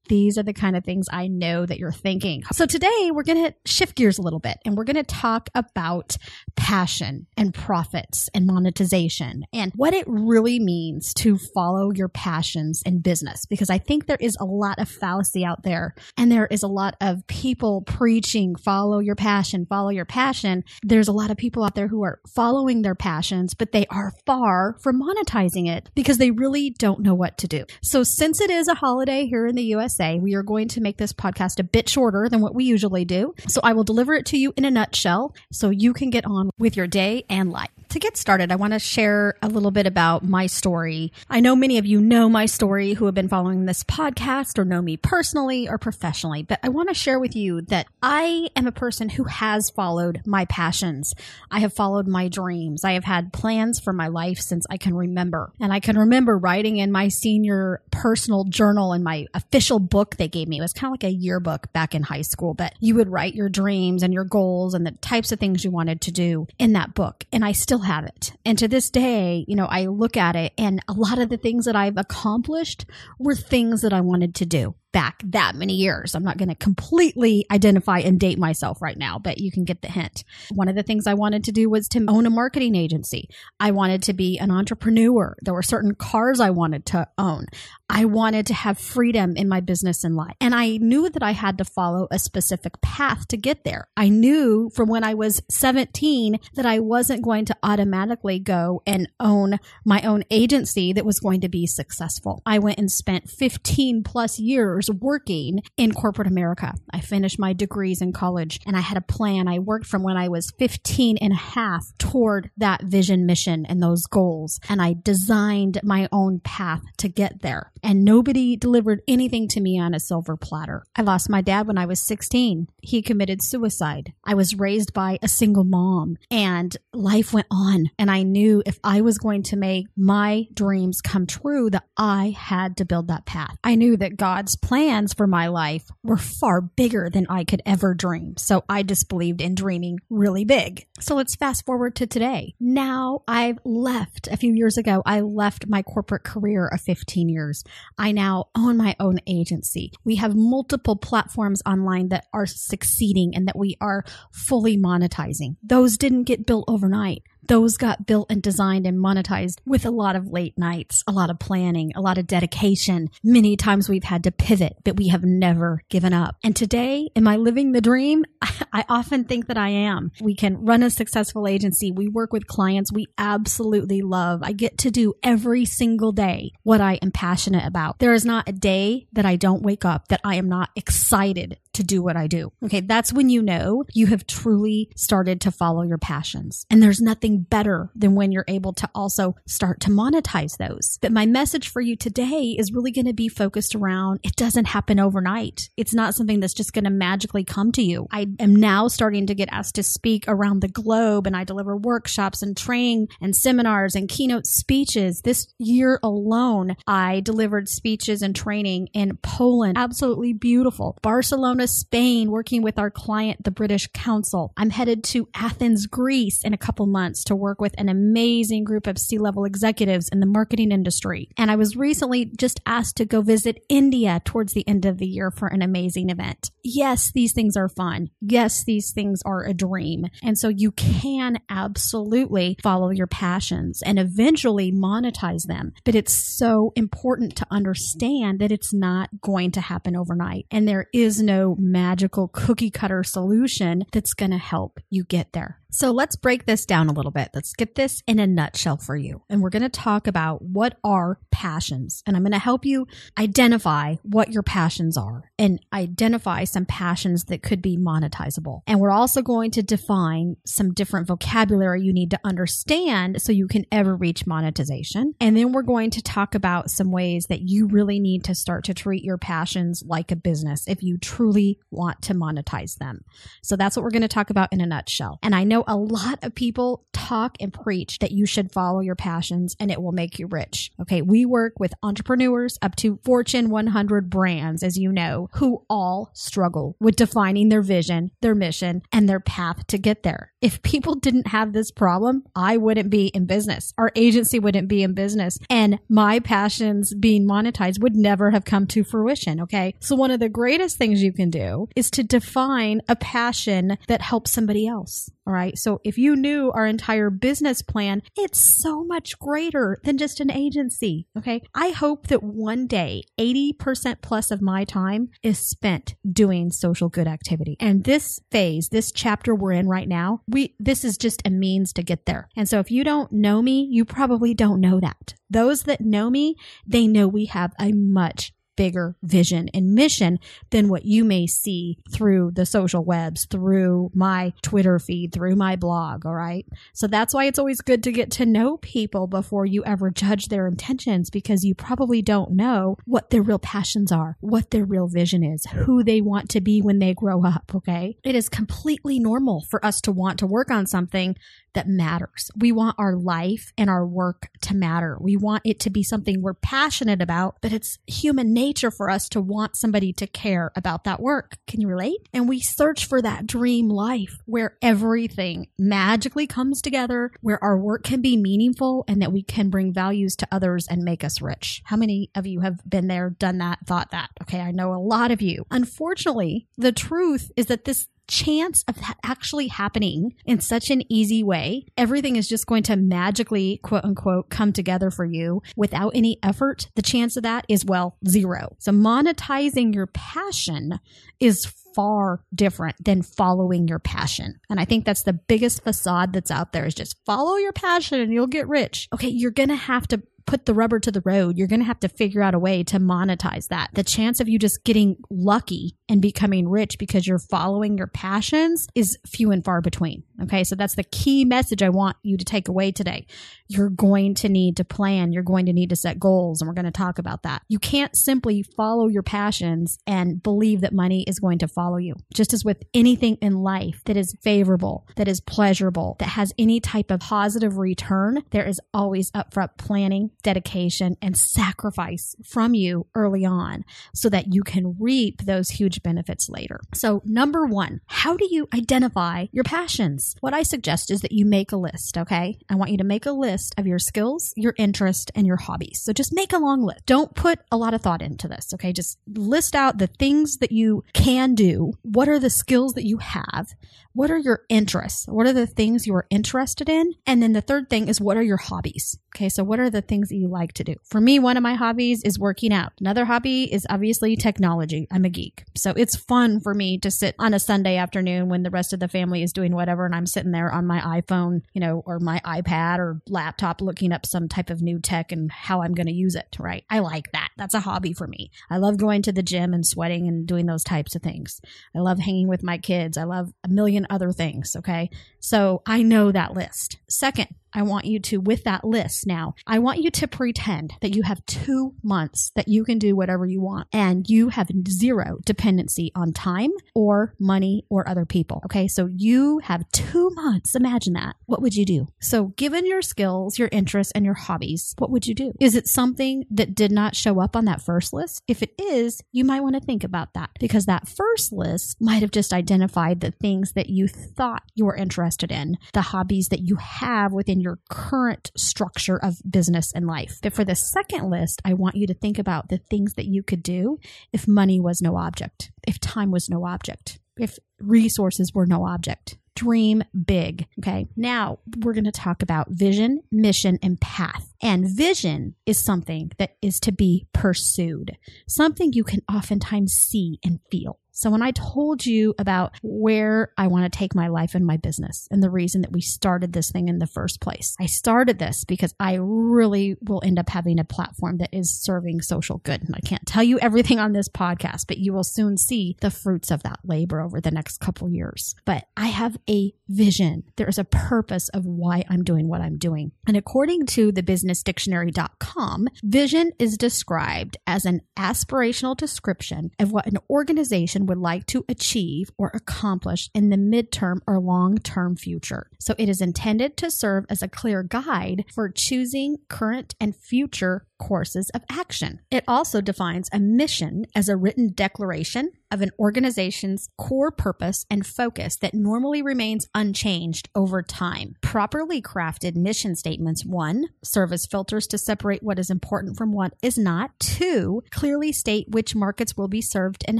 These 0.08 0.38
are 0.38 0.44
the 0.44 0.53
kind 0.53 0.75
of 0.75 0.83
things 0.83 1.08
I 1.11 1.27
know 1.27 1.66
that 1.66 1.80
you're 1.80 1.91
thinking. 1.91 2.44
So 2.52 2.66
today 2.66 3.11
we're 3.11 3.23
going 3.23 3.45
to 3.45 3.53
shift 3.66 3.95
gears 3.95 4.17
a 4.17 4.22
little 4.22 4.39
bit 4.39 4.58
and 4.66 4.75
we're 4.75 4.83
going 4.83 4.95
to 4.95 5.03
talk 5.03 5.50
about 5.53 6.17
passion 6.55 7.27
and 7.36 7.53
profits 7.53 8.30
and 8.33 8.45
monetization 8.45 9.44
and 9.53 9.72
what 9.75 9.94
it 9.94 10.05
really 10.08 10.59
means 10.59 11.13
to 11.16 11.38
follow 11.53 11.91
your 11.91 12.09
passions 12.09 12.81
in 12.85 13.00
business. 13.00 13.45
Because 13.45 13.69
I 13.69 13.78
think 13.78 14.05
there 14.05 14.17
is 14.19 14.38
a 14.39 14.45
lot 14.45 14.80
of 14.80 14.89
fallacy 14.89 15.45
out 15.45 15.63
there 15.63 15.95
and 16.16 16.31
there 16.31 16.47
is 16.47 16.63
a 16.63 16.67
lot 16.67 16.95
of 17.02 17.25
people 17.28 17.81
preaching, 17.81 18.55
follow 18.55 19.00
your 19.00 19.16
passion, 19.16 19.66
follow 19.66 19.89
your 19.89 20.05
passion. 20.05 20.63
There's 20.83 21.08
a 21.08 21.13
lot 21.13 21.31
of 21.31 21.38
people 21.38 21.63
out 21.63 21.75
there 21.75 21.88
who 21.88 22.03
are 22.03 22.19
following 22.35 22.81
their 22.81 22.95
passions, 22.95 23.53
but 23.53 23.72
they 23.72 23.85
are 23.88 24.13
far 24.25 24.78
from 24.81 25.02
monetizing 25.02 25.67
it 25.67 25.89
because 25.95 26.17
they 26.17 26.31
really 26.31 26.69
don't 26.69 27.02
know 27.02 27.16
what 27.16 27.38
to 27.39 27.47
do. 27.47 27.66
So 27.81 28.03
since 28.03 28.41
it 28.41 28.50
is 28.50 28.67
a 28.67 28.75
holiday 28.75 29.25
here 29.25 29.45
in 29.45 29.55
the 29.55 29.75
US, 29.75 29.97
say, 29.98 30.20
we 30.20 30.36
are 30.36 30.44
going 30.44 30.67
to 30.70 30.81
make 30.81 30.98
this 30.98 31.14
podcast 31.14 31.59
a 31.59 31.64
bit 31.64 31.90
shorter 31.90 32.30
than 32.30 32.42
what 32.42 32.56
we 32.56 32.64
usually 32.64 33.06
do. 33.06 33.34
So 33.48 33.59
I 33.64 33.73
will 33.73 33.84
deliver 33.84 34.13
it 34.13 34.28
to 34.28 34.38
you 34.38 34.53
in 34.56 34.66
a 34.66 34.72
nutshell 34.72 35.35
so 35.52 35.69
you 35.69 35.94
can 35.94 36.09
get 36.09 36.25
on 36.25 36.52
with 36.58 36.78
your 36.78 36.88
day 36.88 37.25
and 37.30 37.52
life. 37.52 37.69
To 37.90 38.00
get 38.00 38.18
started, 38.18 38.52
I 38.52 38.58
want 38.58 38.74
to 38.74 38.80
share 38.80 39.36
a 39.42 39.48
little 39.48 39.72
bit 39.72 39.88
about 39.88 40.22
my 40.22 40.48
story. 40.48 41.14
I 41.30 41.40
know 41.40 41.56
many 41.56 41.78
of 41.78 41.86
you 41.86 42.02
know 42.02 42.28
my 42.28 42.46
story 42.46 42.94
who 42.94 43.06
have 43.06 43.16
been 43.16 43.30
following 43.30 43.66
this 43.66 43.86
podcast 43.86 44.59
or 44.59 44.66
know 44.66 44.81
me 44.81 44.98
personally 44.98 45.70
or 45.70 45.78
professionally, 45.78 46.44
but 46.44 46.59
I 46.62 46.68
want 46.68 46.90
to 46.90 46.94
share 46.94 47.18
with 47.18 47.34
you 47.34 47.62
that 47.62 47.88
I 48.03 48.50
am 48.58 48.68
a 48.68 48.74
person 48.74 49.08
who 49.08 49.24
has 49.24 49.70
followed 49.70 50.22
my 50.26 50.44
passions. 50.46 51.16
I 51.50 51.59
have 51.59 51.74
followed 51.74 52.08
my 52.08 52.28
dreams. 52.28 52.84
I 52.84 52.92
have 52.92 53.06
had 53.06 53.31
plans 53.31 53.80
for 53.80 53.94
my 53.94 54.09
life 54.09 54.40
since 54.40 54.66
I 54.70 54.76
can 54.76 54.94
remember. 54.94 55.53
And 55.62 55.72
I 55.72 55.80
can 55.80 55.97
remember 55.97 56.38
writing 56.38 56.78
in 56.78 56.92
my 56.92 57.08
senior 57.08 57.81
personal 57.90 58.44
journal 58.44 58.92
and 58.92 59.03
my 59.03 59.28
official 59.34 59.80
book 59.80 60.18
they 60.18 60.28
gave 60.28 60.50
me. 60.50 60.58
It 60.58 60.62
was 60.62 60.74
kind 60.74 60.90
of 60.90 61.02
like 61.02 61.09
a 61.09 61.16
yearbook 61.16 61.72
back 61.72 61.96
in 61.96 62.03
high 62.03 62.22
school, 62.22 62.53
but 62.53 62.74
you 62.81 62.96
would 62.96 63.09
write 63.09 63.34
your 63.34 63.47
dreams 63.47 64.03
and 64.03 64.14
your 64.14 64.26
goals 64.26 64.74
and 64.74 64.86
the 64.86 64.92
types 64.92 65.31
of 65.31 65.40
things 65.40 65.64
you 65.64 65.72
wanted 65.72 66.02
to 66.02 66.12
do 66.12 66.47
in 66.59 66.74
that 66.74 66.94
book. 66.94 67.24
And 67.31 67.46
I 67.46 67.53
still 67.53 67.77
have 67.84 68.06
it. 68.06 68.34
And 68.46 68.58
to 68.60 68.68
this 68.68 68.90
day, 68.90 69.46
you 69.48 69.56
know, 69.56 69.66
I 69.66 69.86
look 69.86 70.18
at 70.18 70.36
it 70.36 70.54
and 70.58 70.82
a 70.88 70.94
lot 70.94 71.20
of 71.20 71.30
the 71.30 71.38
things 71.38 71.66
that 71.66 71.76
I've 71.76 71.98
accomplished 71.98 72.86
were 73.20 73.36
things 73.36 73.82
that 73.82 73.94
I 73.94 74.02
wanted 74.02 74.36
to 74.36 74.46
do 74.46 74.76
back 74.97 75.22
that 75.25 75.53
many 75.53 75.75
years. 75.75 76.16
I'm 76.16 76.24
not 76.24 76.40
going 76.40 76.50
to 76.50 76.56
completely 76.56 77.46
identify 77.52 78.00
and 78.00 78.19
date 78.19 78.40
myself 78.40 78.81
right 78.81 78.97
now, 78.97 79.19
but 79.19 79.38
you 79.38 79.52
can 79.52 79.63
get 79.63 79.84
the 79.84 79.88
hint. 79.88 80.24
One 80.56 80.69
of 80.69 80.75
the 80.75 80.81
things 80.81 81.06
I 81.06 81.13
wanted 81.13 81.44
to 81.44 81.52
do 81.52 81.69
was 81.69 81.88
to 81.90 82.03
own 82.08 82.25
a 82.25 82.31
marketing 82.31 82.75
agency. 82.75 83.30
I 83.59 83.69
wanted 83.69 84.02
to 84.03 84.13
be 84.13 84.40
an 84.40 84.50
entrepreneur. 84.50 85.35
There 85.44 85.53
were 85.53 85.62
certain 85.62 85.94
cars 85.94 86.40
I 86.40 86.50
wanted 86.50 86.88
to 86.88 87.08
own. 87.16 87.46
I 87.90 88.06
wanted 88.06 88.47
to 88.47 88.53
have 88.56 88.80
freedom 88.80 89.38
in 89.38 89.47
my 89.47 89.62
business 89.62 90.03
and 90.03 90.16
life. 90.16 90.35
And 90.41 90.56
I 90.56 90.78
knew 90.78 91.09
that 91.09 91.24
I 91.24 91.31
had 91.31 91.59
to 91.59 91.66
follow 91.66 92.08
a 92.09 92.18
specific 92.18 92.81
path 92.81 93.28
to 93.29 93.38
get 93.38 93.64
there. 93.64 93.88
I 93.96 94.09
knew 94.09 94.69
from 94.74 94.90
when 94.90 95.03
I 95.03 95.14
was 95.14 95.41
17 95.50 96.40
that 96.56 96.66
I 96.66 96.79
wasn't 96.79 97.24
going 97.24 97.46
to 97.46 97.58
automatically 97.62 98.40
go 98.40 98.81
and 98.85 99.08
own 99.19 99.59
my 99.85 100.02
own 100.02 100.24
agency 100.31 100.91
that 100.94 101.06
was 101.06 101.19
going 101.19 101.41
to 101.41 101.50
be 101.50 101.66
successful. 101.68 102.41
I 102.46 102.59
went 102.59 102.79
and 102.79 102.91
spent 102.91 103.29
15 103.29 104.03
plus 104.03 104.38
years 104.40 104.87
working 104.90 105.62
in 105.78 105.94
corporate 105.94 106.28
America. 106.28 106.74
I 106.92 107.00
finished 107.00 107.40
my 107.40 107.53
degrees 107.53 108.02
in 108.02 108.14
college 108.14 108.59
and 108.66 108.75
I 108.75 108.81
had 108.81 108.98
a 108.98 109.02
plan. 109.02 109.48
I 109.48 109.59
worked 109.59 109.86
from 109.86 110.03
when 110.03 110.18
I 110.18 110.28
was 110.28 110.52
15 110.58 111.18
and 111.18 111.34
a 111.34 111.38
half 111.38 111.86
toward 111.98 112.52
that 112.58 112.84
vision, 112.84 113.26
mission, 113.26 113.66
and 113.66 113.81
those 113.81 114.06
goals. 114.06 114.59
And 114.70 114.81
I 114.81 114.96
designed 115.02 115.80
my 115.84 116.08
own 116.12 116.40
path 116.40 116.81
to 116.97 117.08
get 117.08 117.42
there 117.42 117.72
and 117.84 118.03
nobody 118.03 118.56
delivered 118.56 119.02
anything 119.08 119.47
to 119.50 119.62
me 119.62 119.80
on 119.80 119.94
a 119.94 120.00
silver 120.00 120.36
platter. 120.36 120.84
I 120.96 121.02
lost 121.02 121.30
my 121.30 121.42
dad 121.42 121.68
when 121.68 121.78
I 121.78 121.86
was 121.86 122.02
16. 122.02 122.68
He 122.81 123.02
committed 123.02 123.42
suicide. 123.42 124.14
I 124.24 124.34
was 124.34 124.56
raised 124.56 124.94
by 124.94 125.20
a 125.22 125.28
single 125.28 125.64
mom 125.64 126.18
and 126.31 126.76
life 126.94 127.34
went 127.34 127.47
on. 127.52 127.90
And 127.97 128.12
I 128.12 128.24
knew 128.24 128.64
if 128.66 128.80
I 128.84 129.02
was 129.02 129.18
going 129.18 129.44
to 129.44 129.56
make 129.56 129.88
my 129.96 130.47
dreams 130.53 131.02
come 131.02 131.26
true, 131.26 131.70
that 131.70 131.86
I 131.97 132.36
had 132.38 132.78
to 132.78 132.86
build 132.86 133.08
that 133.08 133.26
path. 133.26 133.58
I 133.64 133.76
knew 133.76 133.97
that 133.97 134.18
God's 134.18 134.56
plans 134.78 135.12
for 135.12 135.26
my 135.26 135.48
life 135.48 135.90
were 136.04 136.18
far 136.18 136.62
bigger 136.62 137.10
than 137.12 137.26
I 137.32 137.46
could 137.46 137.64
ever 137.66 137.96
dream. 137.96 138.38
So 138.38 138.64
I 138.70 138.84
just 138.84 139.10
believed 139.10 139.42
in 139.42 139.56
dreaming 139.56 139.98
really 140.08 140.46
big. 140.46 140.86
So 141.00 141.16
let's 141.16 141.36
fast 141.36 141.66
forward 141.66 141.96
to 141.96 142.06
today. 142.06 142.54
Now 142.60 143.24
I've 143.28 143.58
left 143.66 144.28
a 144.28 144.38
few 144.38 144.54
years 144.54 144.78
ago. 144.78 145.02
I 145.04 145.22
left 145.22 145.66
my 145.68 145.82
corporate 145.82 146.24
career 146.24 146.68
of 146.68 146.80
15 146.82 147.28
years. 147.28 147.64
I 147.98 148.12
now 148.12 148.50
own 148.56 148.78
my 148.78 148.96
own 149.00 149.18
agency. 149.26 149.94
We 150.04 150.18
have 150.18 150.36
multiple 150.36 150.96
platforms 150.96 151.64
online 151.66 152.09
that 152.09 152.26
are 152.32 152.46
succeeding 152.46 153.34
and 153.36 153.48
that 153.48 153.58
we 153.58 153.78
are 153.82 154.04
fully 154.32 154.78
monetizing. 154.78 155.56
Those 155.64 155.98
didn't 155.98 156.26
get 156.26 156.46
built 156.46 156.66
overnight 156.68 157.24
those 157.47 157.78
got 157.78 158.06
built 158.06 158.31
and 158.31 158.41
designed 158.41 158.85
and 158.85 158.97
monetized 158.97 159.59
with 159.66 159.85
a 159.85 159.91
lot 159.91 160.16
of 160.16 160.28
late 160.28 160.58
nights, 160.58 161.03
a 161.08 161.12
lot 161.12 161.30
of 161.30 161.40
planning, 161.40 161.91
a 161.96 162.02
lot 162.02 162.17
of 162.17 162.28
dedication. 162.28 163.09
Many 163.23 163.55
times 163.55 163.90
we've 163.90 164.03
had 164.03 164.23
to 164.26 164.32
pivot, 164.32 164.78
but 164.84 164.97
we 164.97 165.09
have 165.09 165.23
never 165.23 165.82
given 165.90 166.14
up. 166.14 166.35
And 166.44 166.55
today, 166.55 167.09
am 167.16 167.28
I 167.28 167.38
living 167.38 167.72
the 167.72 167.82
dream? 167.82 168.26
I 168.73 168.85
often 168.90 169.23
think 169.23 169.47
that 169.47 169.58
I 169.58 169.70
am. 169.70 170.11
We 170.22 170.35
can 170.35 170.66
run 170.66 170.84
a 170.84 170.90
successful 170.90 171.47
agency. 171.47 171.91
We 171.91 172.08
work 172.08 172.34
with 172.34 172.47
clients 172.47 172.91
we 172.91 173.08
absolutely 173.17 174.02
love. 174.02 174.41
I 174.44 174.52
get 174.52 174.78
to 174.79 174.91
do 174.91 175.14
every 175.23 175.66
single 175.66 176.11
day 176.11 176.52
what 176.64 176.82
I 176.82 176.96
am 176.96 177.11
passionate 177.11 177.66
about. 177.66 177.99
There 177.99 178.14
is 178.14 178.26
not 178.26 178.47
a 178.49 178.52
day 178.52 179.08
that 179.14 179.26
I 179.26 179.35
don't 179.35 179.64
wake 179.64 179.85
up 179.85 180.08
that 180.08 180.22
I 180.23 180.35
am 180.35 180.49
not 180.49 180.70
excited 180.76 181.58
to 181.78 181.84
do 181.84 182.02
what 182.02 182.18
I 182.18 182.28
do. 182.28 182.52
Okay. 182.64 182.82
That's 182.82 183.14
when 183.14 183.29
you 183.29 183.41
know 183.41 183.85
you 183.94 184.08
have 184.08 184.28
truly 184.28 184.90
started 184.96 185.41
to 185.41 185.52
follow 185.52 185.84
your 185.84 185.97
passions. 185.97 186.66
And 186.70 186.84
there's 186.84 187.00
nothing 187.00 187.41
better 187.41 187.90
than 187.96 188.16
when 188.16 188.32
you're 188.32 188.46
able 188.47 188.74
to 188.74 188.90
also 188.94 189.35
start 189.46 189.79
to 189.82 189.90
monetize 189.90 190.58
those. 190.58 190.97
But 191.02 191.12
my 191.12 191.26
message 191.26 191.70
for 191.70 191.82
you 191.82 191.96
today 191.96 192.56
is 192.58 192.72
really 192.72 192.91
going 192.91 193.06
to 193.06 193.14
be 193.14 193.29
focused 193.29 193.76
around 193.76 194.20
it 194.24 194.35
doesn't 194.35 194.66
happen 194.66 195.00
overnight. 195.00 195.70
It's 195.78 195.94
not 195.94 196.16
something 196.16 196.40
that's 196.40 196.53
just 196.53 196.74
going 196.74 196.85
to 196.85 196.90
magically 196.90 197.44
come 197.44 197.72
to 197.74 197.82
you. 197.82 198.08
I 198.12 198.28
am 198.40 198.56
now 198.56 198.88
starting 198.88 199.28
to 199.28 199.35
get 199.35 199.50
asked 199.52 199.76
to 199.76 199.84
speak 199.84 200.26
around 200.28 200.62
the 200.62 200.68
globe 200.68 201.28
and 201.28 201.35
I 201.35 201.44
deliver 201.44 201.78
workshops 201.78 202.41
and 202.41 202.58
training 202.58 203.08
and 203.22 203.35
seminars 203.35 203.96
and 203.96 204.09
keynote 204.09 204.47
speeches. 204.47 205.22
This 205.22 205.47
year 205.59 206.00
alone, 206.03 206.76
I 206.88 207.20
delivered 207.22 207.70
speeches 207.70 208.22
and 208.22 208.35
training 208.35 208.90
in 208.94 209.18
Poland. 209.18 209.78
Absolutely 209.78 210.34
beautiful. 210.34 210.97
Barcelona, 211.02 211.66
Spain, 211.67 212.31
working 212.31 212.61
with 212.61 212.79
our 212.79 212.90
client, 212.90 213.43
the 213.43 213.52
British 213.52 213.87
Council. 213.93 214.53
I'm 214.58 214.69
headed 214.69 215.03
to 215.05 215.28
Athens, 215.34 215.85
Greece 215.85 216.43
in 216.43 216.53
a 216.53 216.58
couple 216.58 216.87
months 216.87 217.23
to 217.25 217.35
work 217.35 217.61
with 217.61 217.75
an 217.78 217.90
amazing 217.90 218.64
group 218.64 218.87
of 218.87 218.97
C 218.97 219.17
level 219.17 219.46
executives 219.46 220.09
in 220.09 220.19
the 220.19 220.25
marketing 220.25 220.72
industry. 220.72 221.29
And 221.37 221.52
I 221.52 221.55
was 221.55 221.75
recently 221.75 222.25
just 222.25 222.59
asked 222.66 222.97
to 222.97 223.05
go 223.05 223.22
visit 223.22 223.64
India 223.69 224.22
towards 224.23 224.53
the 224.53 224.67
end 224.67 224.85
of 224.85 224.97
the 224.97 225.08
year 225.08 225.31
for 225.31 225.47
an 225.47 225.61
amazing 225.61 226.09
event. 226.09 226.52
Yes, 226.64 227.11
these 227.11 227.34
things 227.34 227.55
are 227.55 227.70
fun. 227.70 228.09
Yes, 228.22 228.63
these 228.63 228.91
things 228.91 229.22
are 229.25 229.46
a 229.46 229.53
dream. 229.53 230.05
And 230.23 230.37
so 230.37 230.49
you 230.49 230.72
can 230.72 231.40
absolutely 231.49 232.58
follow 232.61 232.90
your 232.90 233.08
passions 233.08 233.81
and 233.85 233.99
eventually 233.99 234.72
monetize 234.72 235.43
them. 235.47 235.73
But 235.84 235.96
it's 235.96 236.13
so 236.13 236.72
important 236.75 237.35
to 237.37 237.47
understand 237.52 238.40
that 238.40 238.52
it's 238.52 238.73
not 238.73 239.09
going 239.22 239.52
to 239.52 239.61
happen 239.61 239.96
overnight. 239.96 240.46
And 240.52 240.67
there 240.67 240.87
is 240.93 241.22
no 241.22 241.55
magical 241.58 242.28
cookie 242.28 242.70
cutter 242.70 243.04
solution 243.04 243.86
that's 243.92 244.14
going 244.14 244.32
to 244.32 244.38
help 244.38 244.80
you 244.90 245.04
get 245.04 245.34
there. 245.34 245.59
So 245.69 245.91
let's 245.91 246.16
break 246.16 246.46
this 246.46 246.66
down 246.66 246.87
a 246.87 246.93
little 246.93 247.11
bit. 247.11 247.29
Let's 247.34 247.53
get 247.53 247.75
this 247.75 248.02
in 248.08 248.19
a 248.19 248.28
nutshell 248.28 248.78
for 248.78 248.96
you. 248.96 249.23
And 249.29 249.41
we're 249.41 249.49
going 249.49 249.64
to 249.64 249.69
talk 249.69 250.08
about 250.08 250.41
what 250.41 250.78
are 250.84 251.19
passions. 251.31 252.03
And 252.08 252.16
I'm 252.16 252.23
going 252.23 252.31
to 252.31 252.40
help 252.40 252.66
you 252.66 252.87
identify 253.17 253.96
what 254.03 254.31
your 254.31 254.43
passions 254.43 254.97
are 254.97 255.31
and 255.37 255.59
identify 255.73 256.46
some 256.46 256.65
passions 256.65 257.25
that 257.25 257.43
could 257.43 257.62
be 257.62 257.77
monetizable. 257.77 258.62
And 258.65 258.79
we're 258.79 258.91
also 258.91 259.22
going 259.22 259.51
to 259.51 259.63
define 259.63 260.38
some 260.46 260.74
different 260.74 261.08
vocabulary 261.08 261.81
you 261.81 261.93
need 261.93 262.12
to 262.12 262.20
understand 262.24 263.22
so 263.22 263.31
you 263.31 263.48
can 263.48 263.65
ever 263.72 263.96
reach 263.96 264.25
monetization. 264.25 265.13
And 265.20 265.36
then 265.36 265.51
we're 265.51 265.63
going 265.63 265.91
to 265.91 266.01
talk 266.01 266.34
about 266.34 266.72
some 266.72 266.91
ways 266.91 267.25
that 267.27 267.41
you 267.41 267.67
really 267.67 268.00
need 268.00 268.24
to 268.25 268.36
start 268.36 268.63
to 268.65 268.74
treat 268.74 269.03
your 269.03 269.17
passions 269.17 269.84
like 269.86 270.12
a 270.12 270.15
business 270.15 270.67
if 270.67 270.81
you 270.81 270.98
truly 270.98 271.60
want 271.72 272.01
to 272.03 272.13
monetize 272.13 272.77
them. 272.77 273.03
So 273.43 273.55
that's 273.55 273.75
what 273.75 273.84
we're 273.84 273.91
going 273.91 274.01
to 274.01 274.08
talk 274.08 274.29
about 274.29 274.53
in 274.53 274.62
a 274.62 274.65
nutshell. 274.65 275.20
And 275.22 275.36
I 275.36 275.43
know 275.43 275.57
know 275.58 275.63
a 275.68 275.75
lot 275.75 276.20
of 276.24 276.36
people 276.36 276.86
talk 276.94 277.38
and 277.39 277.54
preach 277.54 278.00
that 278.00 278.12
you 278.12 278.25
should 278.25 278.51
follow 278.51 278.80
your 278.80 278.96
passions 278.96 279.56
and 279.60 279.72
it 279.72 279.82
will 279.82 279.92
make 279.92 280.20
you 280.20 280.27
rich. 280.27 280.72
Okay. 280.82 281.01
We 281.01 281.25
work 281.25 281.54
with 281.60 281.74
entrepreneurs 281.84 282.58
up 282.62 282.75
to 282.77 283.00
Fortune 283.04 283.50
100 283.50 284.10
brands, 284.10 284.63
as 284.63 284.77
you 284.77 284.92
know, 284.92 285.30
who 285.34 285.63
all 285.70 286.12
struggle 286.13 286.75
with 286.80 286.96
defining 286.96 287.50
their 287.50 287.62
vision, 287.62 288.12
their 288.22 288.36
mission, 288.36 288.82
and 288.92 289.08
their 289.08 289.20
path 289.20 289.65
to 289.68 289.77
get 289.77 290.04
there. 290.04 290.34
If 290.39 290.62
people 290.62 290.95
didn't 290.95 291.27
have 291.27 291.53
this 291.53 291.72
problem, 291.72 292.24
I 292.36 292.57
wouldn't 292.57 292.91
be 292.91 293.07
in 293.07 293.25
business. 293.25 293.74
Our 293.77 293.91
agency 293.95 294.38
wouldn't 294.39 294.67
be 294.67 294.84
in 294.84 294.93
business 294.93 295.39
and 295.50 295.79
my 295.89 296.19
passions 296.19 296.93
being 296.93 297.27
monetized 297.27 297.81
would 297.81 297.95
never 297.95 298.31
have 298.31 298.45
come 298.45 298.67
to 298.67 298.84
fruition. 298.84 299.41
Okay. 299.41 299.74
So 299.79 299.95
one 299.95 300.12
of 300.12 300.19
the 300.19 300.29
greatest 300.29 300.77
things 300.77 301.01
you 301.01 301.12
can 301.12 301.31
do 301.31 301.67
is 301.75 301.89
to 301.91 302.03
define 302.03 302.81
a 302.88 302.95
passion 302.95 303.77
that 303.88 304.01
helps 304.01 304.31
somebody 304.31 304.67
else. 304.67 305.10
All 305.27 305.34
right. 305.34 305.57
So 305.57 305.81
if 305.84 305.98
you 305.98 306.15
knew 306.15 306.51
our 306.53 306.65
entire 306.65 307.10
business 307.10 307.62
plan, 307.62 308.01
it's 308.15 308.39
so 308.39 308.86
much 308.86 309.19
greater 309.19 309.77
than 309.84 309.98
just 309.98 310.22
an 310.22 310.31
agency. 310.31 311.05
Okay. 311.17 311.41
I 311.53 311.72
hope 311.72 312.07
that 312.07 312.24
one 312.24 312.65
day 312.65 313.03
80% 313.19 313.98
plus 314.01 314.31
of 314.31 314.41
my 314.41 314.63
time 314.63 315.10
is 315.24 315.38
spent 315.38 315.95
doing 316.10 316.50
social 316.51 316.88
good 316.88 317.07
activity. 317.07 317.57
And 317.60 317.84
this 317.84 318.22
phase, 318.31 318.69
this 318.69 318.89
chapter 318.89 319.36
we're 319.36 319.51
in 319.51 319.67
right 319.67 319.89
now, 319.89 320.22
this 320.60 320.84
is 320.84 320.98
just 320.98 321.22
a 321.25 321.29
means 321.29 321.74
to 321.74 321.84
get 321.84 322.05
there. 322.05 322.29
And 322.36 322.48
so 322.48 322.60
if 322.60 322.72
you 322.72 322.84
don't 322.84 323.12
know 323.12 323.41
me, 323.41 323.67
you 323.69 323.86
probably 323.86 324.34
don't 324.34 324.62
know 324.62 324.79
that. 324.79 325.13
Those 325.29 325.63
that 325.63 325.81
know 325.81 326.10
me, 326.10 326.36
they 326.65 326.88
know 326.88 327.07
we 327.07 327.25
have 327.25 327.53
a 327.60 327.72
much 327.72 328.34
bigger 328.58 328.98
vision 329.01 329.50
and 329.54 329.74
mission 329.74 330.20
than 330.50 330.68
what 330.68 330.84
you 330.84 331.06
may 331.06 331.25
see 331.25 331.77
through 331.94 332.32
the 332.34 332.46
social 332.46 332.84
webs, 332.84 333.25
through 333.25 333.89
my 333.94 334.34
Twitter 334.42 334.80
feed, 334.80 335.13
through 335.13 335.38
my 335.38 335.56
blog. 335.56 336.06
All 336.06 336.13
right. 336.13 336.46
So 336.74 336.88
that's 336.88 337.13
why 337.13 337.25
it's 337.25 337.39
always 337.39 337.62
good 337.62 337.84
to 337.84 337.94
get 337.94 338.12
to 338.12 338.25
know 338.25 338.58
people 338.58 339.08
before 339.08 339.46
you 339.46 339.63
ever 339.63 339.89
judge 339.89 340.27
their 340.27 340.48
intentions 340.48 341.10
because 341.10 341.46
you 341.46 341.56
probably 341.56 342.01
don't 342.01 342.32
know 342.32 342.75
what 342.86 343.12
their 343.12 343.22
real 343.22 343.39
passions 343.39 343.92
are, 343.92 344.18
what 344.20 344.51
their 344.51 344.65
real 344.65 344.88
vision 344.88 345.24
is, 345.24 345.46
who 345.46 345.84
they 345.84 346.01
want 346.01 346.30
to 346.32 346.42
be 346.42 346.62
when 346.62 346.80
they 346.80 346.94
grow 346.94 347.24
up. 347.24 347.51
Okay. 347.56 347.98
It 348.04 348.15
is 348.15 348.27
completely 348.27 349.00
normal 349.00 349.46
for 349.50 349.63
us 349.63 349.80
to 349.82 349.92
want 349.92 350.20
to 350.20 350.27
work 350.27 350.51
on 350.51 350.65
something 350.65 351.15
that 351.58 351.68
matters. 351.68 352.30
We 352.38 352.51
want 352.51 352.75
our 352.77 352.96
life 352.96 353.51
and 353.58 353.68
our 353.68 353.86
work 353.86 354.30
to 354.42 354.56
matter. 354.56 354.96
We 355.01 355.18
want 355.18 355.42
it 355.44 355.60
to 355.62 355.72
be 355.72 355.82
something 355.82 356.22
we're 356.22 356.36
passionate 356.36 357.01
about, 357.01 357.38
but 357.42 357.51
it's 357.51 357.80
human 357.88 358.32
nature 358.32 358.70
for 358.70 358.92
us 358.92 359.10
to 359.10 359.20
want 359.22 359.58
somebody 359.58 359.92
to 359.94 360.06
care 360.06 360.51
about 360.56 360.84
that 360.84 361.00
work. 361.00 361.38
Can 361.48 361.60
you 361.60 361.68
relate? 361.68 361.98
And 362.13 362.30
we 362.30 362.39
search 362.39 362.86
for 362.86 363.01
that 363.01 363.25
dream 363.25 363.70
life 363.70 364.20
where 364.25 364.56
everything 364.62 365.48
magically 365.58 366.27
comes 366.27 366.62
together, 366.62 367.10
where 367.22 367.44
our 367.44 367.58
work 367.58 367.84
can 367.84 368.01
be 368.01 368.18
meaningful 368.18 368.86
and 368.88 369.01
that 369.01 369.12
we 369.12 369.24
can 369.24 369.50
bring 369.50 369.74
values 369.74 370.15
to 370.18 370.27
others 370.32 370.68
and 370.70 370.84
make 370.84 371.04
us 371.04 371.24
rich. 371.24 371.63
How 371.65 371.75
many 371.75 372.12
of 372.13 372.27
you 372.27 372.42
have 372.42 372.60
been 372.70 372.88
there, 372.88 373.10
done 373.10 373.39
that, 373.39 373.65
thought 373.65 373.89
that? 373.92 374.12
Okay, 374.22 374.42
I 374.42 374.51
know 374.51 374.75
a 374.75 374.77
lot 374.77 375.10
of 375.10 375.24
you. 375.24 375.48
Unfortunately, 375.50 376.46
the 376.56 376.72
truth 376.72 377.32
is 377.36 377.48
that 377.48 377.65
this 377.65 377.88
chance 378.08 378.63
of 378.68 378.75
that 378.75 378.98
actually 379.04 379.48
happening 379.48 380.15
in 380.25 380.39
such 380.39 380.70
an 380.70 380.82
easy 380.92 381.24
way, 381.24 381.65
everything 381.77 382.15
is 382.15 382.27
just 382.27 382.46
going 382.48 382.63
to 382.63 382.75
magically, 382.75 383.60
quote 383.63 383.84
unquote, 383.84 384.30
come 384.30 384.54
together 384.54 384.92
for 384.92 385.06
you 385.06 385.42
without 385.56 385.92
any 385.96 386.18
effort, 386.24 386.70
the 386.75 386.82
chance 386.82 387.18
of 387.18 387.24
that 387.24 387.46
is, 387.50 387.65
well, 387.65 387.98
zero. 388.08 388.56
So 388.60 388.72
monetizing 388.72 389.74
your 389.74 389.88
passion 389.88 390.80
is 391.20 391.46
far 391.75 392.24
different 392.34 392.75
than 392.84 393.04
following 393.04 393.68
your 393.68 393.80
passion. 393.80 394.39
And 394.50 394.60
I 394.60 394.65
think 394.65 394.84
that's 394.84 395.04
the 395.04 395.13
biggest 395.13 395.63
facade 395.63 396.12
that's 396.12 396.32
out 396.32 396.51
there 396.51 396.65
is 396.65 396.74
just 396.74 396.98
follow 397.06 397.36
your 397.36 397.54
passion 397.54 398.00
and 398.00 398.12
you'll 398.12 398.25
get 398.25 398.48
rich. 398.48 398.88
Okay, 398.94 399.10
you're 399.10 399.30
going 399.30 399.50
to 399.50 399.56
have 399.56 399.88
to 399.89 400.01
put 400.25 400.46
the 400.46 400.54
rubber 400.54 400.80
to 400.80 400.92
the 400.92 401.01
road, 401.06 401.38
you're 401.38 401.48
going 401.48 401.62
to 401.62 401.65
have 401.65 401.80
to 401.80 401.88
figure 401.88 402.22
out 402.22 402.36
a 402.36 402.39
way 402.39 402.62
to 402.62 402.80
monetize 402.80 403.48
that. 403.48 403.70
The 403.74 403.84
chance 403.84 404.20
of 404.20 404.27
you 404.27 404.38
just 404.38 404.63
getting 404.63 404.98
lucky 405.10 405.76
and 405.89 406.01
becoming 406.01 406.48
rich 406.50 406.77
because 406.77 407.07
you're 407.07 407.19
following 407.19 407.77
your 407.77 407.88
passions 407.88 408.67
is 408.75 408.98
few 409.05 409.31
and 409.31 409.43
far 409.43 409.62
between. 409.62 410.03
Okay. 410.22 410.43
So 410.43 410.55
that's 410.55 410.75
the 410.75 410.84
key 410.84 411.25
message 411.25 411.62
I 411.62 411.69
want 411.69 411.98
you 412.03 412.17
to 412.17 412.25
take 412.25 412.48
away 412.48 412.72
today. 412.72 413.05
You're 413.48 413.69
going 413.69 414.15
to 414.15 414.29
need 414.29 414.57
to 414.57 414.65
plan. 414.65 415.12
You're 415.12 415.24
going 415.24 415.45
to 415.45 415.53
need 415.53 415.69
to 415.69 415.75
set 415.75 416.00
goals. 416.00 416.41
And 416.41 416.48
we're 416.48 416.55
going 416.55 416.65
to 416.65 416.72
talk 416.72 417.00
about 417.00 417.24
that. 417.24 417.43
You 417.48 417.60
can't 417.60 417.95
simply 417.95 418.44
follow 418.44 418.88
your 418.88 419.03
passions 419.03 419.77
and 419.88 420.22
believe 420.22 420.62
that 420.62 420.74
money 420.74 421.03
is 421.08 421.20
going 421.20 421.39
to 421.39 421.48
follow 421.48 421.77
you. 421.77 421.96
Just 422.13 422.34
as 422.34 422.44
with 422.44 422.63
anything 422.74 423.15
in 423.22 423.38
life 423.38 423.82
that 423.86 423.96
is 423.96 424.15
favorable, 424.22 424.88
that 424.96 425.08
is 425.08 425.22
pleasurable, 425.22 425.96
that 426.00 426.10
has 426.10 426.34
any 426.38 426.60
type 426.60 426.91
of 426.91 427.00
positive 427.00 427.58
return, 427.58 428.24
there 428.32 428.48
is 428.48 428.60
always 428.74 429.12
upfront 429.12 429.58
planning, 429.58 430.12
dedication, 430.24 430.98
and 431.01 431.17
sacrifice 431.17 432.15
from 432.25 432.53
you 432.53 432.88
early 432.96 433.24
on 433.25 433.63
so 433.94 434.10
that 434.10 434.34
you 434.34 434.44
can 434.44 434.75
reap 434.79 435.22
those 435.22 435.50
huge 435.50 435.76
benefits 435.84 436.29
later. 436.29 436.60
So 436.74 437.01
number 437.05 437.46
one, 437.46 437.81
how 437.88 438.17
do 438.17 438.27
you 438.29 438.48
identify 438.53 439.27
your 439.31 439.43
passions? 439.43 440.15
What 440.19 440.34
I 440.34 440.43
suggest 440.43 440.91
is 440.91 441.01
that 441.01 441.12
you 441.12 441.25
make 441.25 441.51
a 441.51 441.57
list. 441.57 441.98
Okay. 441.98 442.39
I 442.50 442.55
want 442.55 442.72
you 442.72 442.77
to 442.77 442.84
make 442.84 443.05
a 443.05 443.12
list 443.12 443.55
of 443.57 443.67
your 443.67 443.79
skills, 443.79 444.34
your 444.36 444.53
interest, 444.57 445.12
and 445.15 445.27
your 445.27 445.38
hobbies. 445.38 445.81
So 445.84 445.93
just 445.93 446.13
make 446.13 446.34
a 446.34 446.38
long 446.38 446.63
list. 446.63 446.86
Don't 446.86 447.15
put 447.15 447.39
a 447.51 447.57
lot 447.57 447.74
of 447.74 447.81
thought 447.81 448.01
into 448.01 448.27
this. 448.27 448.53
Okay. 448.53 448.74
Just 448.74 448.98
list 449.07 449.55
out 449.55 449.77
the 449.77 449.88
things 449.88 450.38
that 450.38 450.51
you 450.51 450.84
can 450.93 451.36
do. 451.36 451.74
What 451.84 452.10
are 452.10 452.19
the 452.19 452.29
skills 452.29 452.74
that 452.74 452.86
you 452.86 452.98
have? 452.98 453.48
What 453.93 454.12
are 454.12 454.17
your 454.17 454.41
interests? 454.48 455.05
What 455.07 455.25
are 455.25 455.34
the 455.34 455.48
things 455.48 455.88
you 455.88 455.96
are 455.96 456.05
interested 456.10 456.69
in? 456.69 456.93
And 457.05 457.22
then 457.22 457.34
the 457.34 457.41
third 457.41 457.69
thing 457.69 457.88
is 457.88 458.00
what 458.00 458.17
are 458.17 458.22
your 458.22 458.38
hobbies? 458.38 458.98
Okay. 459.15 459.29
So 459.29 459.43
what 459.43 459.60
are 459.60 459.69
the 459.69 459.81
things 459.81 460.10
that 460.10 460.15
you 460.15 460.27
like 460.27 460.53
to 460.53 460.63
do? 460.63 460.75
For 460.84 461.01
me, 461.01 461.17
one 461.19 461.38
of 461.38 461.43
my 461.43 461.55
hobbies 461.55 462.03
is 462.03 462.19
working 462.19 462.53
out. 462.53 462.74
Another 462.79 463.05
hobby 463.05 463.51
is 463.51 463.65
obviously 463.69 464.15
technology. 464.15 464.88
I'm 464.91 465.05
a 465.05 465.10
geek. 465.10 465.46
So 465.68 465.74
it's 465.76 465.98
fun 465.98 466.40
for 466.40 466.54
me 466.54 466.78
to 466.78 466.90
sit 466.90 467.14
on 467.20 467.34
a 467.34 467.40
Sunday 467.40 467.76
afternoon 467.76 468.30
when 468.30 468.42
the 468.42 468.50
rest 468.50 468.72
of 468.72 468.80
the 468.80 468.88
family 468.88 469.22
is 469.22 469.34
doing 469.34 469.54
whatever 469.54 469.86
and 469.86 469.94
I'm 469.94 470.06
sitting 470.06 470.32
there 470.32 470.50
on 470.50 470.66
my 470.66 471.02
iPhone, 471.02 471.42
you 471.52 471.60
know, 471.60 471.84
or 471.86 472.00
my 472.00 472.22
iPad 472.24 472.80
or 472.80 473.02
laptop 473.10 473.60
looking 473.60 473.92
up 473.92 474.06
some 474.06 474.30
type 474.30 474.50
of 474.50 474.62
new 474.62 474.80
tech 474.80 475.12
and 475.12 475.30
how 475.30 475.62
I'm 475.62 475.74
going 475.74 475.88
to 475.88 475.94
use 475.94 476.16
it, 476.16 476.38
right? 476.40 476.64
I 476.70 476.80
like 476.80 477.12
that. 477.12 477.32
That's 477.36 477.54
a 477.54 477.60
hobby 477.60 477.92
for 477.92 478.08
me. 478.08 478.32
I 478.50 478.60
love 478.60 478.78
going 478.78 479.02
to 479.02 479.12
the 479.12 479.22
gym 479.22 479.54
and 479.54 479.68
sweating 479.68 480.08
and 480.08 480.26
doing 480.26 480.46
those 480.46 480.64
types 480.64 480.96
of 480.96 481.02
things. 481.02 481.42
I 481.76 481.80
love 481.80 482.00
hanging 482.00 482.30
with 482.30 482.44
my 482.44 482.60
kids. 482.60 482.98
I 482.98 483.04
love 483.04 483.34
a 483.44 483.50
million 483.50 483.88
other 483.90 484.14
things. 484.14 484.56
Okay. 484.56 484.90
So 485.20 485.64
I 485.66 485.84
know 485.84 486.14
that 486.14 486.34
list. 486.34 486.78
Second, 486.90 487.28
I 487.54 487.63
want 487.63 487.86
you 487.86 488.00
to, 488.00 488.18
with 488.18 488.44
that 488.44 488.63
list 488.63 489.08
now, 489.08 489.36
I 489.46 489.60
want 489.60 489.82
you 489.82 489.89
to 489.92 490.08
pretend 490.08 490.74
that 490.82 490.96
you 490.96 491.04
have 491.04 491.25
two 491.25 491.74
months 491.84 492.32
that 492.36 492.48
you 492.48 492.63
can 492.63 492.77
do 492.77 492.96
whatever 492.96 493.25
you 493.25 493.42
want 493.42 493.68
and 493.74 494.08
you 494.10 494.30
have 494.30 494.50
zero 494.70 495.20
dependency 495.25 495.92
on 495.96 496.13
time 496.13 496.51
or 496.74 497.13
money 497.20 497.66
or 497.70 497.88
other 497.88 498.06
people. 498.06 498.42
Okay. 498.46 498.68
So 498.68 498.89
you 498.96 499.39
have 499.39 499.70
two 499.72 500.10
months. 500.12 500.56
Imagine 500.56 500.94
that. 500.94 501.16
What 501.25 501.42
would 501.42 501.56
you 501.56 501.66
do? 501.66 501.88
So, 502.00 502.25
given 502.38 502.66
your 502.66 502.82
skills, 502.82 503.39
your 503.39 503.50
interests, 503.51 503.92
and 503.94 504.06
your 504.06 504.13
hobbies, 504.13 504.75
what 504.77 504.92
would 504.92 505.08
you 505.08 505.13
do? 505.13 505.34
Is 505.39 505.56
it 505.56 505.68
something 505.68 506.25
that 506.32 506.56
did 506.56 506.72
not 506.72 506.96
show 506.96 507.20
up 507.20 507.36
on 507.36 507.46
that 507.46 507.62
first 507.62 507.94
list? 507.94 508.22
If 508.27 508.44
it 508.44 508.54
is, 508.60 509.01
you 509.12 509.24
might 509.24 509.42
want 509.42 509.56
to 509.56 509.62
think 509.62 509.84
about 509.84 510.13
that 510.13 510.30
because 510.39 510.66
that 510.66 510.88
first 510.88 511.32
list 511.32 511.77
might 511.80 512.01
have 512.01 512.12
just 512.12 512.34
identified 512.34 513.01
the 513.01 513.12
things 513.12 513.54
that 513.54 513.70
you 513.70 513.88
thought 513.88 514.44
you 514.56 514.66
were 514.66 514.75
interested 514.75 515.32
in, 515.32 515.58
the 515.74 515.82
hobbies 515.82 516.30
that 516.30 516.42
you 516.42 516.56
have 516.58 517.13
within 517.13 517.37
your 517.41 517.60
current 517.70 518.32
structure 518.36 518.98
of 518.98 519.22
business 519.29 519.72
and 519.74 519.88
life. 519.88 520.20
But 520.22 520.34
for 520.34 520.44
the 520.44 520.56
second 520.56 521.10
list, 521.10 521.41
I 521.46 521.53
want 521.53 521.75
you 521.75 521.88
to 521.88 521.94
think 521.94 522.20
about 522.20 522.50
the 522.50 522.58
things 522.58 522.94
that 522.94 523.06
you 523.06 523.24
could 523.24 523.44
do 523.44 523.79
if 524.13 524.27
money 524.27 524.60
was 524.60 524.82
no 524.82 524.98
object, 524.98 525.51
if 525.67 525.79
time 525.79 526.12
was 526.12 526.29
no 526.29 526.46
object, 526.46 527.00
if 527.17 527.38
resources 527.60 528.34
were 528.34 528.46
no 528.46 528.65
object. 528.65 529.17
Dream 529.36 529.84
big. 530.06 530.48
Okay. 530.60 530.88
Now 530.96 531.38
we're 531.58 531.74
going 531.74 531.84
to 531.84 531.91
talk 531.91 532.24
about 532.24 532.50
vision, 532.50 533.01
mission, 533.12 533.60
and 533.62 533.79
path. 533.79 534.34
And 534.41 534.67
vision 534.67 535.36
is 535.46 535.63
something 535.63 536.12
that 536.17 536.38
is 536.41 536.60
to 536.62 536.72
be 536.72 537.06
pursued, 537.13 537.98
something 538.27 538.74
you 538.74 538.84
can 538.84 539.01
oftentimes 539.13 539.74
see 539.74 540.20
and 540.24 540.39
feel. 540.50 540.79
So 540.98 541.12
when 541.12 541.22
I 541.22 541.30
told 541.30 541.86
you 541.86 542.16
about 542.18 542.56
where 542.63 543.32
I 543.38 543.46
want 543.46 543.72
to 543.72 543.77
take 543.77 543.94
my 543.94 544.08
life 544.08 544.34
and 544.34 544.44
my 544.44 544.58
business 544.58 545.08
and 545.12 545.22
the 545.22 545.30
reason 545.30 545.62
that 545.62 545.72
we 545.72 545.80
started 545.80 546.34
this 546.34 546.50
thing 546.50 546.70
in 546.70 546.80
the 546.80 546.88
first 546.88 547.22
place, 547.22 547.56
I 547.60 547.68
started 547.68 548.18
this 548.18 548.44
because 548.46 548.74
I 548.80 548.98
really 549.00 549.77
will 549.80 550.01
end 550.04 550.18
up 550.18 550.27
having 550.27 550.58
a 550.58 550.63
platform 550.63 551.20
that 551.20 551.30
is 551.32 551.56
serving 551.56 552.01
social 552.01 552.39
good. 552.39 552.63
And 552.63 552.74
I 552.74 552.80
can't 552.80 553.06
tell 553.06 553.22
you 553.22 553.38
everything 553.38 553.77
on 553.77 553.94
this 553.94 554.10
podcast, 554.10 554.66
but 554.68 554.80
you 554.80 554.92
will 554.92 555.04
soon 555.04 555.38
see 555.38 555.77
the 555.82 555.92
fruits 555.92 556.32
of 556.32 556.42
that 556.42 556.62
labor 556.63 557.00
over 557.00 557.22
the 557.22 557.30
next 557.30 557.60
couple 557.60 557.92
years. 557.92 558.34
But 558.44 558.66
I 558.75 558.88
have 558.88 559.20
a 559.30 559.54
vision. 559.70 560.24
There 560.36 560.50
is 560.50 560.58
a 560.58 560.63
purpose 560.63 561.30
of 561.30 561.46
why 561.46 561.84
I'm 561.92 562.04
doing 562.04 562.27
what 562.27 562.42
I'm 562.42 562.58
doing. 562.58 562.92
And 563.06 563.16
according 563.16 563.68
to 563.68 563.92
the 563.92 564.01
businessdictionary.com, 564.01 565.68
vision 565.84 566.32
is 566.39 566.58
described 566.58 567.38
as 567.46 567.66
an 567.66 567.82
aspirational 567.96 568.75
description 568.75 569.51
of 569.60 569.72
what 569.72 569.86
an 569.86 570.00
organization 570.10 570.87
would 570.88 570.98
like 570.98 571.25
to 571.27 571.46
achieve 571.48 572.10
or 572.17 572.32
accomplish 572.34 573.10
in 573.13 573.29
the 573.29 573.38
midterm 573.38 574.00
or 574.08 574.20
long 574.20 574.58
term 574.58 574.96
future. 574.96 575.50
So 575.60 575.75
it 575.77 575.89
is 575.89 576.01
intended 576.01 576.58
to 576.58 576.72
serve 576.72 577.06
as 577.10 577.22
a 577.22 577.27
clear 577.27 577.63
guide 577.63 578.25
for 578.34 578.50
choosing 578.50 579.17
current 579.29 579.75
and 579.79 579.96
future 579.96 580.65
courses 580.77 581.29
of 581.31 581.43
action. 581.50 582.00
It 582.12 582.24
also 582.27 582.62
defines 582.62 583.10
a 583.12 583.19
mission 583.19 583.86
as 583.96 584.10
a 584.10 584.15
written 584.15 584.53
declaration 584.53 585.31
of 585.51 585.62
an 585.62 585.72
organization's 585.79 586.69
core 586.77 587.12
purpose 587.12 587.65
and 587.69 587.86
focus 587.86 588.36
that 588.38 588.53
normally 588.53 589.01
remains 589.01 589.48
unchanged 589.55 590.29
over 590.36 590.62
time. 590.62 591.15
Properly 591.22 591.81
crafted 591.81 592.36
mission 592.36 592.75
statements, 592.75 593.25
one, 593.25 593.65
serve 593.84 594.12
as 594.12 594.25
filters 594.25 594.67
to 594.67 594.77
separate 594.77 595.24
what 595.24 595.39
is 595.39 595.50
important 595.50 595.98
from 595.98 596.12
what 596.12 596.34
is 596.41 596.57
not, 596.57 597.00
two, 597.00 597.63
clearly 597.72 598.12
state 598.12 598.48
which 598.50 598.75
markets 598.75 599.15
will 599.15 599.27
be 599.27 599.41
served 599.41 599.84
and 599.88 600.00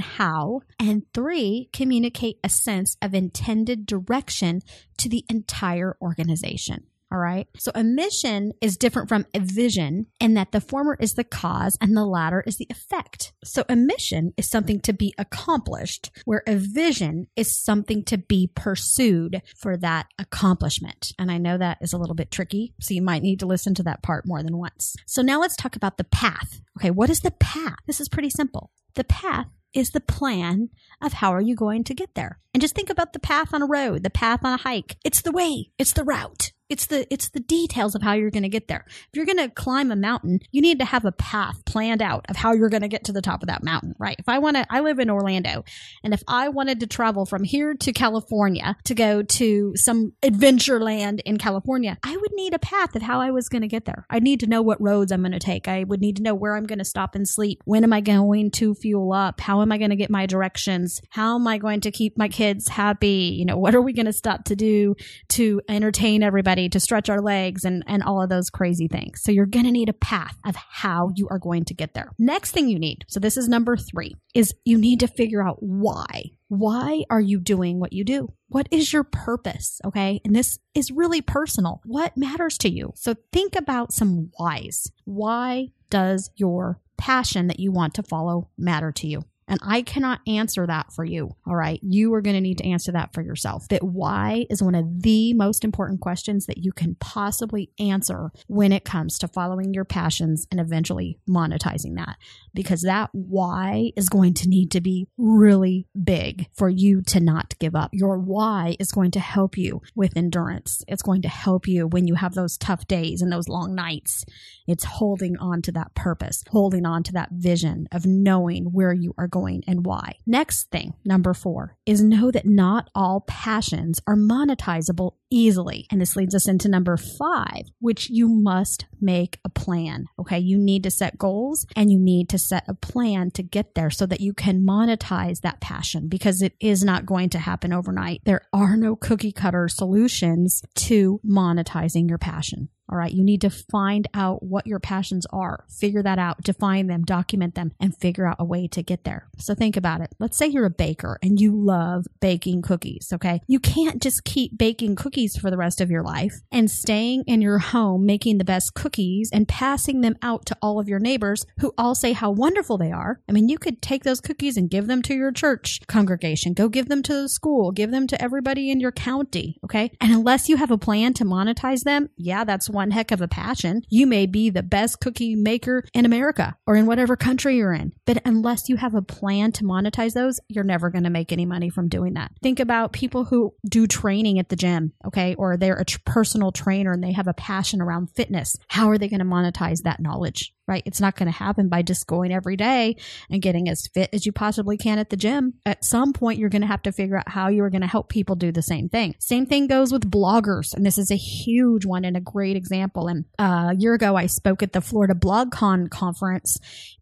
how, 0.00 0.60
and 0.78 1.02
three, 1.14 1.70
communicate 1.72 2.38
a 2.44 2.48
sense 2.48 2.96
of 3.00 3.14
intended 3.14 3.86
direction 3.86 4.60
to 4.98 5.08
the 5.08 5.24
entire 5.28 5.96
organization. 6.02 6.86
All 7.10 7.18
right. 7.18 7.48
So 7.56 7.72
a 7.74 7.82
mission 7.82 8.52
is 8.60 8.76
different 8.76 9.08
from 9.08 9.24
a 9.32 9.40
vision 9.40 10.06
in 10.20 10.34
that 10.34 10.52
the 10.52 10.60
former 10.60 10.96
is 11.00 11.14
the 11.14 11.24
cause 11.24 11.78
and 11.80 11.96
the 11.96 12.04
latter 12.04 12.44
is 12.46 12.58
the 12.58 12.66
effect. 12.68 13.32
So 13.42 13.64
a 13.66 13.76
mission 13.76 14.34
is 14.36 14.50
something 14.50 14.80
to 14.80 14.92
be 14.92 15.14
accomplished, 15.16 16.10
where 16.26 16.42
a 16.46 16.56
vision 16.56 17.28
is 17.34 17.56
something 17.56 18.04
to 18.04 18.18
be 18.18 18.50
pursued 18.54 19.40
for 19.56 19.78
that 19.78 20.08
accomplishment. 20.18 21.12
And 21.18 21.30
I 21.30 21.38
know 21.38 21.56
that 21.56 21.78
is 21.80 21.94
a 21.94 21.98
little 21.98 22.14
bit 22.14 22.30
tricky. 22.30 22.74
So 22.80 22.92
you 22.92 23.02
might 23.02 23.22
need 23.22 23.40
to 23.40 23.46
listen 23.46 23.74
to 23.76 23.82
that 23.84 24.02
part 24.02 24.26
more 24.26 24.42
than 24.42 24.58
once. 24.58 24.94
So 25.06 25.22
now 25.22 25.40
let's 25.40 25.56
talk 25.56 25.76
about 25.76 25.96
the 25.96 26.04
path. 26.04 26.60
Okay. 26.78 26.90
What 26.90 27.08
is 27.08 27.20
the 27.20 27.30
path? 27.30 27.78
This 27.86 28.00
is 28.00 28.08
pretty 28.10 28.30
simple. 28.30 28.70
The 28.96 29.04
path 29.04 29.46
is 29.74 29.90
the 29.90 30.00
plan 30.00 30.70
of 31.02 31.14
how 31.14 31.32
are 31.32 31.40
you 31.40 31.54
going 31.54 31.84
to 31.84 31.94
get 31.94 32.14
there. 32.14 32.40
And 32.58 32.60
just 32.60 32.74
think 32.74 32.90
about 32.90 33.12
the 33.12 33.20
path 33.20 33.54
on 33.54 33.62
a 33.62 33.66
road, 33.66 34.02
the 34.02 34.10
path 34.10 34.44
on 34.44 34.52
a 34.52 34.56
hike. 34.56 34.96
It's 35.04 35.22
the 35.22 35.30
way, 35.30 35.70
it's 35.78 35.92
the 35.92 36.02
route. 36.02 36.50
It's 36.68 36.86
the 36.86 37.10
it's 37.12 37.30
the 37.30 37.40
details 37.40 37.94
of 37.94 38.02
how 38.02 38.12
you're 38.12 38.30
going 38.30 38.42
to 38.42 38.48
get 38.48 38.68
there. 38.68 38.84
If 38.86 39.08
you're 39.14 39.26
going 39.26 39.38
to 39.38 39.48
climb 39.48 39.90
a 39.90 39.96
mountain, 39.96 40.40
you 40.50 40.60
need 40.60 40.78
to 40.80 40.84
have 40.84 41.06
a 41.06 41.12
path 41.12 41.64
planned 41.64 42.02
out 42.02 42.26
of 42.28 42.36
how 42.36 42.52
you're 42.52 42.68
going 42.68 42.82
to 42.82 42.88
get 42.88 43.04
to 43.04 43.12
the 43.12 43.22
top 43.22 43.42
of 43.42 43.48
that 43.48 43.62
mountain, 43.62 43.94
right? 43.98 44.16
If 44.18 44.28
I 44.28 44.38
want 44.38 44.56
to 44.56 44.66
I 44.68 44.80
live 44.80 44.98
in 44.98 45.08
Orlando, 45.08 45.64
and 46.04 46.12
if 46.12 46.22
I 46.28 46.50
wanted 46.50 46.80
to 46.80 46.86
travel 46.86 47.24
from 47.24 47.42
here 47.42 47.74
to 47.74 47.92
California 47.92 48.76
to 48.84 48.94
go 48.94 49.22
to 49.22 49.72
some 49.76 50.12
adventure 50.22 50.78
land 50.78 51.22
in 51.24 51.38
California, 51.38 51.96
I 52.02 52.14
would 52.14 52.32
need 52.34 52.52
a 52.52 52.58
path 52.58 52.94
of 52.94 53.02
how 53.02 53.20
I 53.20 53.30
was 53.30 53.48
going 53.48 53.62
to 53.62 53.68
get 53.68 53.86
there. 53.86 54.04
I 54.10 54.18
need 54.18 54.40
to 54.40 54.46
know 54.46 54.60
what 54.60 54.80
roads 54.80 55.10
I'm 55.10 55.22
going 55.22 55.32
to 55.32 55.38
take. 55.38 55.68
I 55.68 55.84
would 55.84 56.00
need 56.00 56.16
to 56.16 56.22
know 56.22 56.34
where 56.34 56.54
I'm 56.54 56.66
going 56.66 56.80
to 56.80 56.84
stop 56.84 57.14
and 57.14 57.26
sleep. 57.26 57.62
When 57.64 57.82
am 57.82 57.94
I 57.94 58.02
going 58.02 58.50
to 58.52 58.74
fuel 58.74 59.12
up? 59.14 59.40
How 59.40 59.62
am 59.62 59.72
I 59.72 59.78
going 59.78 59.90
to 59.90 59.96
get 59.96 60.10
my 60.10 60.26
directions? 60.26 61.00
How 61.08 61.36
am 61.36 61.46
I 61.46 61.56
going 61.56 61.80
to 61.82 61.90
keep 61.90 62.18
my 62.18 62.28
kids 62.28 62.47
happy? 62.68 63.36
You 63.36 63.44
know, 63.44 63.58
what 63.58 63.74
are 63.74 63.82
we 63.82 63.92
going 63.92 64.06
to 64.06 64.12
stop 64.12 64.44
to 64.44 64.56
do 64.56 64.94
to 65.30 65.60
entertain 65.68 66.22
everybody? 66.22 66.68
to 66.68 66.80
stretch 66.80 67.08
our 67.08 67.20
legs 67.20 67.64
and, 67.64 67.82
and 67.86 68.02
all 68.02 68.22
of 68.22 68.28
those 68.28 68.50
crazy 68.50 68.88
things. 68.88 69.22
So 69.22 69.32
you're 69.32 69.46
going 69.46 69.64
to 69.64 69.70
need 69.70 69.88
a 69.88 69.94
path 69.94 70.36
of 70.46 70.56
how 70.56 71.10
you 71.14 71.28
are 71.30 71.38
going 71.38 71.64
to 71.66 71.74
get 71.74 71.94
there. 71.94 72.12
Next 72.18 72.52
thing 72.52 72.68
you 72.68 72.78
need, 72.78 73.04
so 73.08 73.20
this 73.20 73.36
is 73.36 73.48
number 73.48 73.76
three, 73.76 74.14
is 74.34 74.54
you 74.64 74.78
need 74.78 75.00
to 75.00 75.08
figure 75.08 75.46
out 75.46 75.58
why. 75.60 76.30
Why 76.48 77.04
are 77.10 77.20
you 77.20 77.40
doing 77.40 77.78
what 77.78 77.92
you 77.92 78.04
do? 78.04 78.32
What 78.48 78.68
is 78.70 78.92
your 78.92 79.04
purpose? 79.04 79.80
Okay. 79.84 80.20
And 80.24 80.34
this 80.34 80.58
is 80.74 80.90
really 80.90 81.20
personal. 81.20 81.80
What 81.84 82.16
matters 82.16 82.56
to 82.58 82.70
you? 82.70 82.92
So 82.94 83.14
think 83.32 83.54
about 83.54 83.92
some 83.92 84.30
whys. 84.38 84.90
Why 85.04 85.68
does 85.90 86.30
your 86.36 86.80
passion 86.96 87.48
that 87.48 87.60
you 87.60 87.70
want 87.70 87.94
to 87.94 88.02
follow 88.02 88.50
matter 88.56 88.92
to 88.92 89.06
you? 89.06 89.24
And 89.48 89.58
I 89.62 89.82
cannot 89.82 90.20
answer 90.26 90.66
that 90.66 90.92
for 90.92 91.04
you. 91.04 91.34
All 91.46 91.56
right. 91.56 91.80
You 91.82 92.12
are 92.14 92.20
going 92.20 92.36
to 92.36 92.40
need 92.40 92.58
to 92.58 92.68
answer 92.68 92.92
that 92.92 93.14
for 93.14 93.22
yourself. 93.22 93.66
That 93.68 93.82
why 93.82 94.46
is 94.50 94.62
one 94.62 94.74
of 94.74 95.02
the 95.02 95.32
most 95.32 95.64
important 95.64 96.00
questions 96.00 96.46
that 96.46 96.58
you 96.58 96.70
can 96.72 96.96
possibly 96.96 97.70
answer 97.78 98.30
when 98.46 98.72
it 98.72 98.84
comes 98.84 99.18
to 99.18 99.28
following 99.28 99.72
your 99.72 99.86
passions 99.86 100.46
and 100.50 100.60
eventually 100.60 101.18
monetizing 101.28 101.96
that. 101.96 102.18
Because 102.54 102.82
that 102.82 103.08
why 103.12 103.92
is 103.96 104.10
going 104.10 104.34
to 104.34 104.48
need 104.48 104.70
to 104.72 104.80
be 104.80 105.08
really 105.16 105.86
big 106.00 106.46
for 106.54 106.68
you 106.68 107.00
to 107.02 107.20
not 107.20 107.58
give 107.58 107.74
up. 107.74 107.90
Your 107.92 108.18
why 108.18 108.76
is 108.78 108.92
going 108.92 109.12
to 109.12 109.20
help 109.20 109.56
you 109.56 109.80
with 109.94 110.16
endurance. 110.16 110.84
It's 110.86 111.02
going 111.02 111.22
to 111.22 111.28
help 111.28 111.66
you 111.66 111.86
when 111.86 112.06
you 112.06 112.16
have 112.16 112.34
those 112.34 112.58
tough 112.58 112.86
days 112.86 113.22
and 113.22 113.32
those 113.32 113.48
long 113.48 113.74
nights. 113.74 114.26
It's 114.66 114.84
holding 114.84 115.38
on 115.38 115.62
to 115.62 115.72
that 115.72 115.94
purpose, 115.94 116.44
holding 116.50 116.84
on 116.84 117.02
to 117.04 117.12
that 117.12 117.30
vision 117.32 117.88
of 117.90 118.04
knowing 118.04 118.66
where 118.66 118.92
you 118.92 119.14
are 119.16 119.26
going 119.26 119.37
and 119.46 119.84
why. 119.84 120.16
Next 120.26 120.70
thing, 120.70 120.94
number 121.04 121.34
four, 121.34 121.76
is 121.86 122.02
know 122.02 122.30
that 122.30 122.46
not 122.46 122.90
all 122.94 123.24
passions 123.26 124.00
are 124.06 124.16
monetizable 124.16 125.12
easily. 125.30 125.86
And 125.90 126.00
this 126.00 126.16
leads 126.16 126.34
us 126.34 126.48
into 126.48 126.68
number 126.68 126.96
five, 126.96 127.64
which 127.80 128.08
you 128.10 128.28
must 128.28 128.86
make 129.00 129.38
a 129.44 129.48
plan. 129.48 130.06
Okay. 130.18 130.38
You 130.38 130.58
need 130.58 130.82
to 130.84 130.90
set 130.90 131.18
goals 131.18 131.66
and 131.76 131.90
you 131.90 131.98
need 131.98 132.28
to 132.30 132.38
set 132.38 132.64
a 132.68 132.74
plan 132.74 133.30
to 133.32 133.42
get 133.42 133.74
there 133.74 133.90
so 133.90 134.06
that 134.06 134.20
you 134.20 134.32
can 134.32 134.62
monetize 134.62 135.40
that 135.40 135.60
passion 135.60 136.08
because 136.08 136.42
it 136.42 136.54
is 136.60 136.82
not 136.82 137.06
going 137.06 137.30
to 137.30 137.38
happen 137.38 137.72
overnight. 137.72 138.22
There 138.24 138.42
are 138.52 138.76
no 138.76 138.96
cookie 138.96 139.32
cutter 139.32 139.68
solutions 139.68 140.62
to 140.76 141.20
monetizing 141.24 142.08
your 142.08 142.18
passion. 142.18 142.70
All 142.90 142.96
right. 142.96 143.12
You 143.12 143.22
need 143.22 143.42
to 143.42 143.50
find 143.50 144.08
out 144.14 144.42
what 144.42 144.66
your 144.66 144.80
passions 144.80 145.26
are, 145.30 145.64
figure 145.68 146.02
that 146.02 146.18
out, 146.18 146.42
define 146.42 146.86
them, 146.86 147.04
document 147.04 147.54
them, 147.54 147.72
and 147.80 147.96
figure 147.96 148.26
out 148.26 148.36
a 148.38 148.44
way 148.44 148.66
to 148.68 148.82
get 148.82 149.04
there. 149.04 149.28
So 149.36 149.54
think 149.54 149.76
about 149.76 150.00
it. 150.00 150.14
Let's 150.18 150.38
say 150.38 150.46
you're 150.46 150.64
a 150.64 150.70
baker 150.70 151.18
and 151.22 151.38
you 151.38 151.52
love 151.52 152.06
baking 152.20 152.62
cookies. 152.62 153.10
Okay. 153.12 153.40
You 153.46 153.60
can't 153.60 154.00
just 154.02 154.24
keep 154.24 154.56
baking 154.56 154.96
cookies 154.96 155.36
for 155.36 155.50
the 155.50 155.56
rest 155.58 155.80
of 155.80 155.90
your 155.90 156.02
life 156.02 156.34
and 156.50 156.70
staying 156.70 157.24
in 157.26 157.42
your 157.42 157.58
home 157.58 158.06
making 158.06 158.38
the 158.38 158.44
best 158.44 158.72
cookies 158.74 159.28
and 159.32 159.46
passing 159.46 160.00
them 160.00 160.16
out 160.22 160.46
to 160.46 160.56
all 160.62 160.80
of 160.80 160.88
your 160.88 160.98
neighbors 160.98 161.44
who 161.60 161.74
all 161.76 161.94
say 161.94 162.12
how 162.12 162.30
wonderful 162.30 162.78
they 162.78 162.90
are. 162.90 163.20
I 163.28 163.32
mean, 163.32 163.48
you 163.48 163.58
could 163.58 163.82
take 163.82 164.04
those 164.04 164.20
cookies 164.20 164.56
and 164.56 164.70
give 164.70 164.86
them 164.86 165.02
to 165.02 165.14
your 165.14 165.32
church 165.32 165.80
congregation, 165.86 166.54
go 166.54 166.68
give 166.68 166.88
them 166.88 167.02
to 167.02 167.12
the 167.12 167.28
school, 167.28 167.70
give 167.70 167.90
them 167.90 168.06
to 168.06 168.22
everybody 168.22 168.70
in 168.70 168.80
your 168.80 168.92
county. 168.92 169.58
Okay. 169.64 169.92
And 170.00 170.12
unless 170.12 170.48
you 170.48 170.56
have 170.56 170.70
a 170.70 170.78
plan 170.78 171.12
to 171.14 171.24
monetize 171.24 171.82
them, 171.84 172.08
yeah, 172.16 172.44
that's 172.44 172.70
one 172.70 172.77
heck 172.90 173.10
of 173.10 173.20
a 173.20 173.28
passion. 173.28 173.82
You 173.88 174.06
may 174.06 174.26
be 174.26 174.50
the 174.50 174.62
best 174.62 175.00
cookie 175.00 175.34
maker 175.34 175.84
in 175.92 176.04
America 176.04 176.56
or 176.66 176.76
in 176.76 176.86
whatever 176.86 177.16
country 177.16 177.56
you're 177.56 177.72
in. 177.72 177.92
But 178.06 178.22
unless 178.24 178.68
you 178.68 178.76
have 178.76 178.94
a 178.94 179.02
plan 179.02 179.52
to 179.52 179.64
monetize 179.64 180.14
those, 180.14 180.40
you're 180.48 180.64
never 180.64 180.90
going 180.90 181.04
to 181.04 181.10
make 181.10 181.32
any 181.32 181.46
money 181.46 181.70
from 181.70 181.88
doing 181.88 182.14
that. 182.14 182.32
Think 182.42 182.60
about 182.60 182.92
people 182.92 183.24
who 183.24 183.54
do 183.68 183.86
training 183.86 184.38
at 184.38 184.48
the 184.48 184.56
gym, 184.56 184.92
okay, 185.06 185.34
or 185.34 185.56
they're 185.56 185.78
a 185.78 185.84
personal 186.04 186.52
trainer 186.52 186.92
and 186.92 187.02
they 187.02 187.12
have 187.12 187.28
a 187.28 187.34
passion 187.34 187.80
around 187.80 188.10
fitness. 188.14 188.56
How 188.68 188.90
are 188.90 188.98
they 188.98 189.08
going 189.08 189.20
to 189.20 189.26
monetize 189.26 189.82
that 189.82 190.00
knowledge? 190.00 190.54
Right? 190.68 190.82
It's 190.86 191.00
not 191.00 191.16
going 191.16 191.26
to 191.26 191.36
happen 191.36 191.68
by 191.68 191.82
just 191.82 192.06
going 192.06 192.32
every 192.32 192.56
day 192.56 192.96
and 193.30 193.42
getting 193.42 193.68
as 193.68 193.88
fit 193.88 194.10
as 194.12 194.26
you 194.26 194.32
possibly 194.32 194.76
can 194.76 194.98
at 194.98 195.10
the 195.10 195.16
gym. 195.16 195.54
At 195.66 195.84
some 195.84 196.12
point, 196.12 196.38
you're 196.38 196.50
going 196.50 196.62
to 196.62 196.68
have 196.68 196.82
to 196.82 196.92
figure 196.92 197.16
out 197.16 197.28
how 197.28 197.48
you 197.48 197.64
are 197.64 197.70
going 197.70 197.80
to 197.80 197.86
help 197.86 198.08
people 198.08 198.36
do 198.36 198.52
the 198.52 198.62
same 198.62 198.88
thing. 198.88 199.14
Same 199.18 199.46
thing 199.46 199.66
goes 199.66 199.92
with 199.92 200.10
bloggers. 200.10 200.74
And 200.74 200.84
this 200.84 200.98
is 200.98 201.10
a 201.10 201.16
huge 201.16 201.86
one 201.86 202.04
and 202.04 202.16
a 202.16 202.20
great 202.20 202.56
example. 202.56 203.08
And 203.08 203.24
uh, 203.38 203.70
a 203.72 203.76
year 203.76 203.94
ago, 203.94 204.14
I 204.14 204.26
spoke 204.26 204.62
at 204.62 204.72
the 204.72 204.80
Florida 204.80 205.14
BlogCon 205.14 205.90
conference 205.90 206.58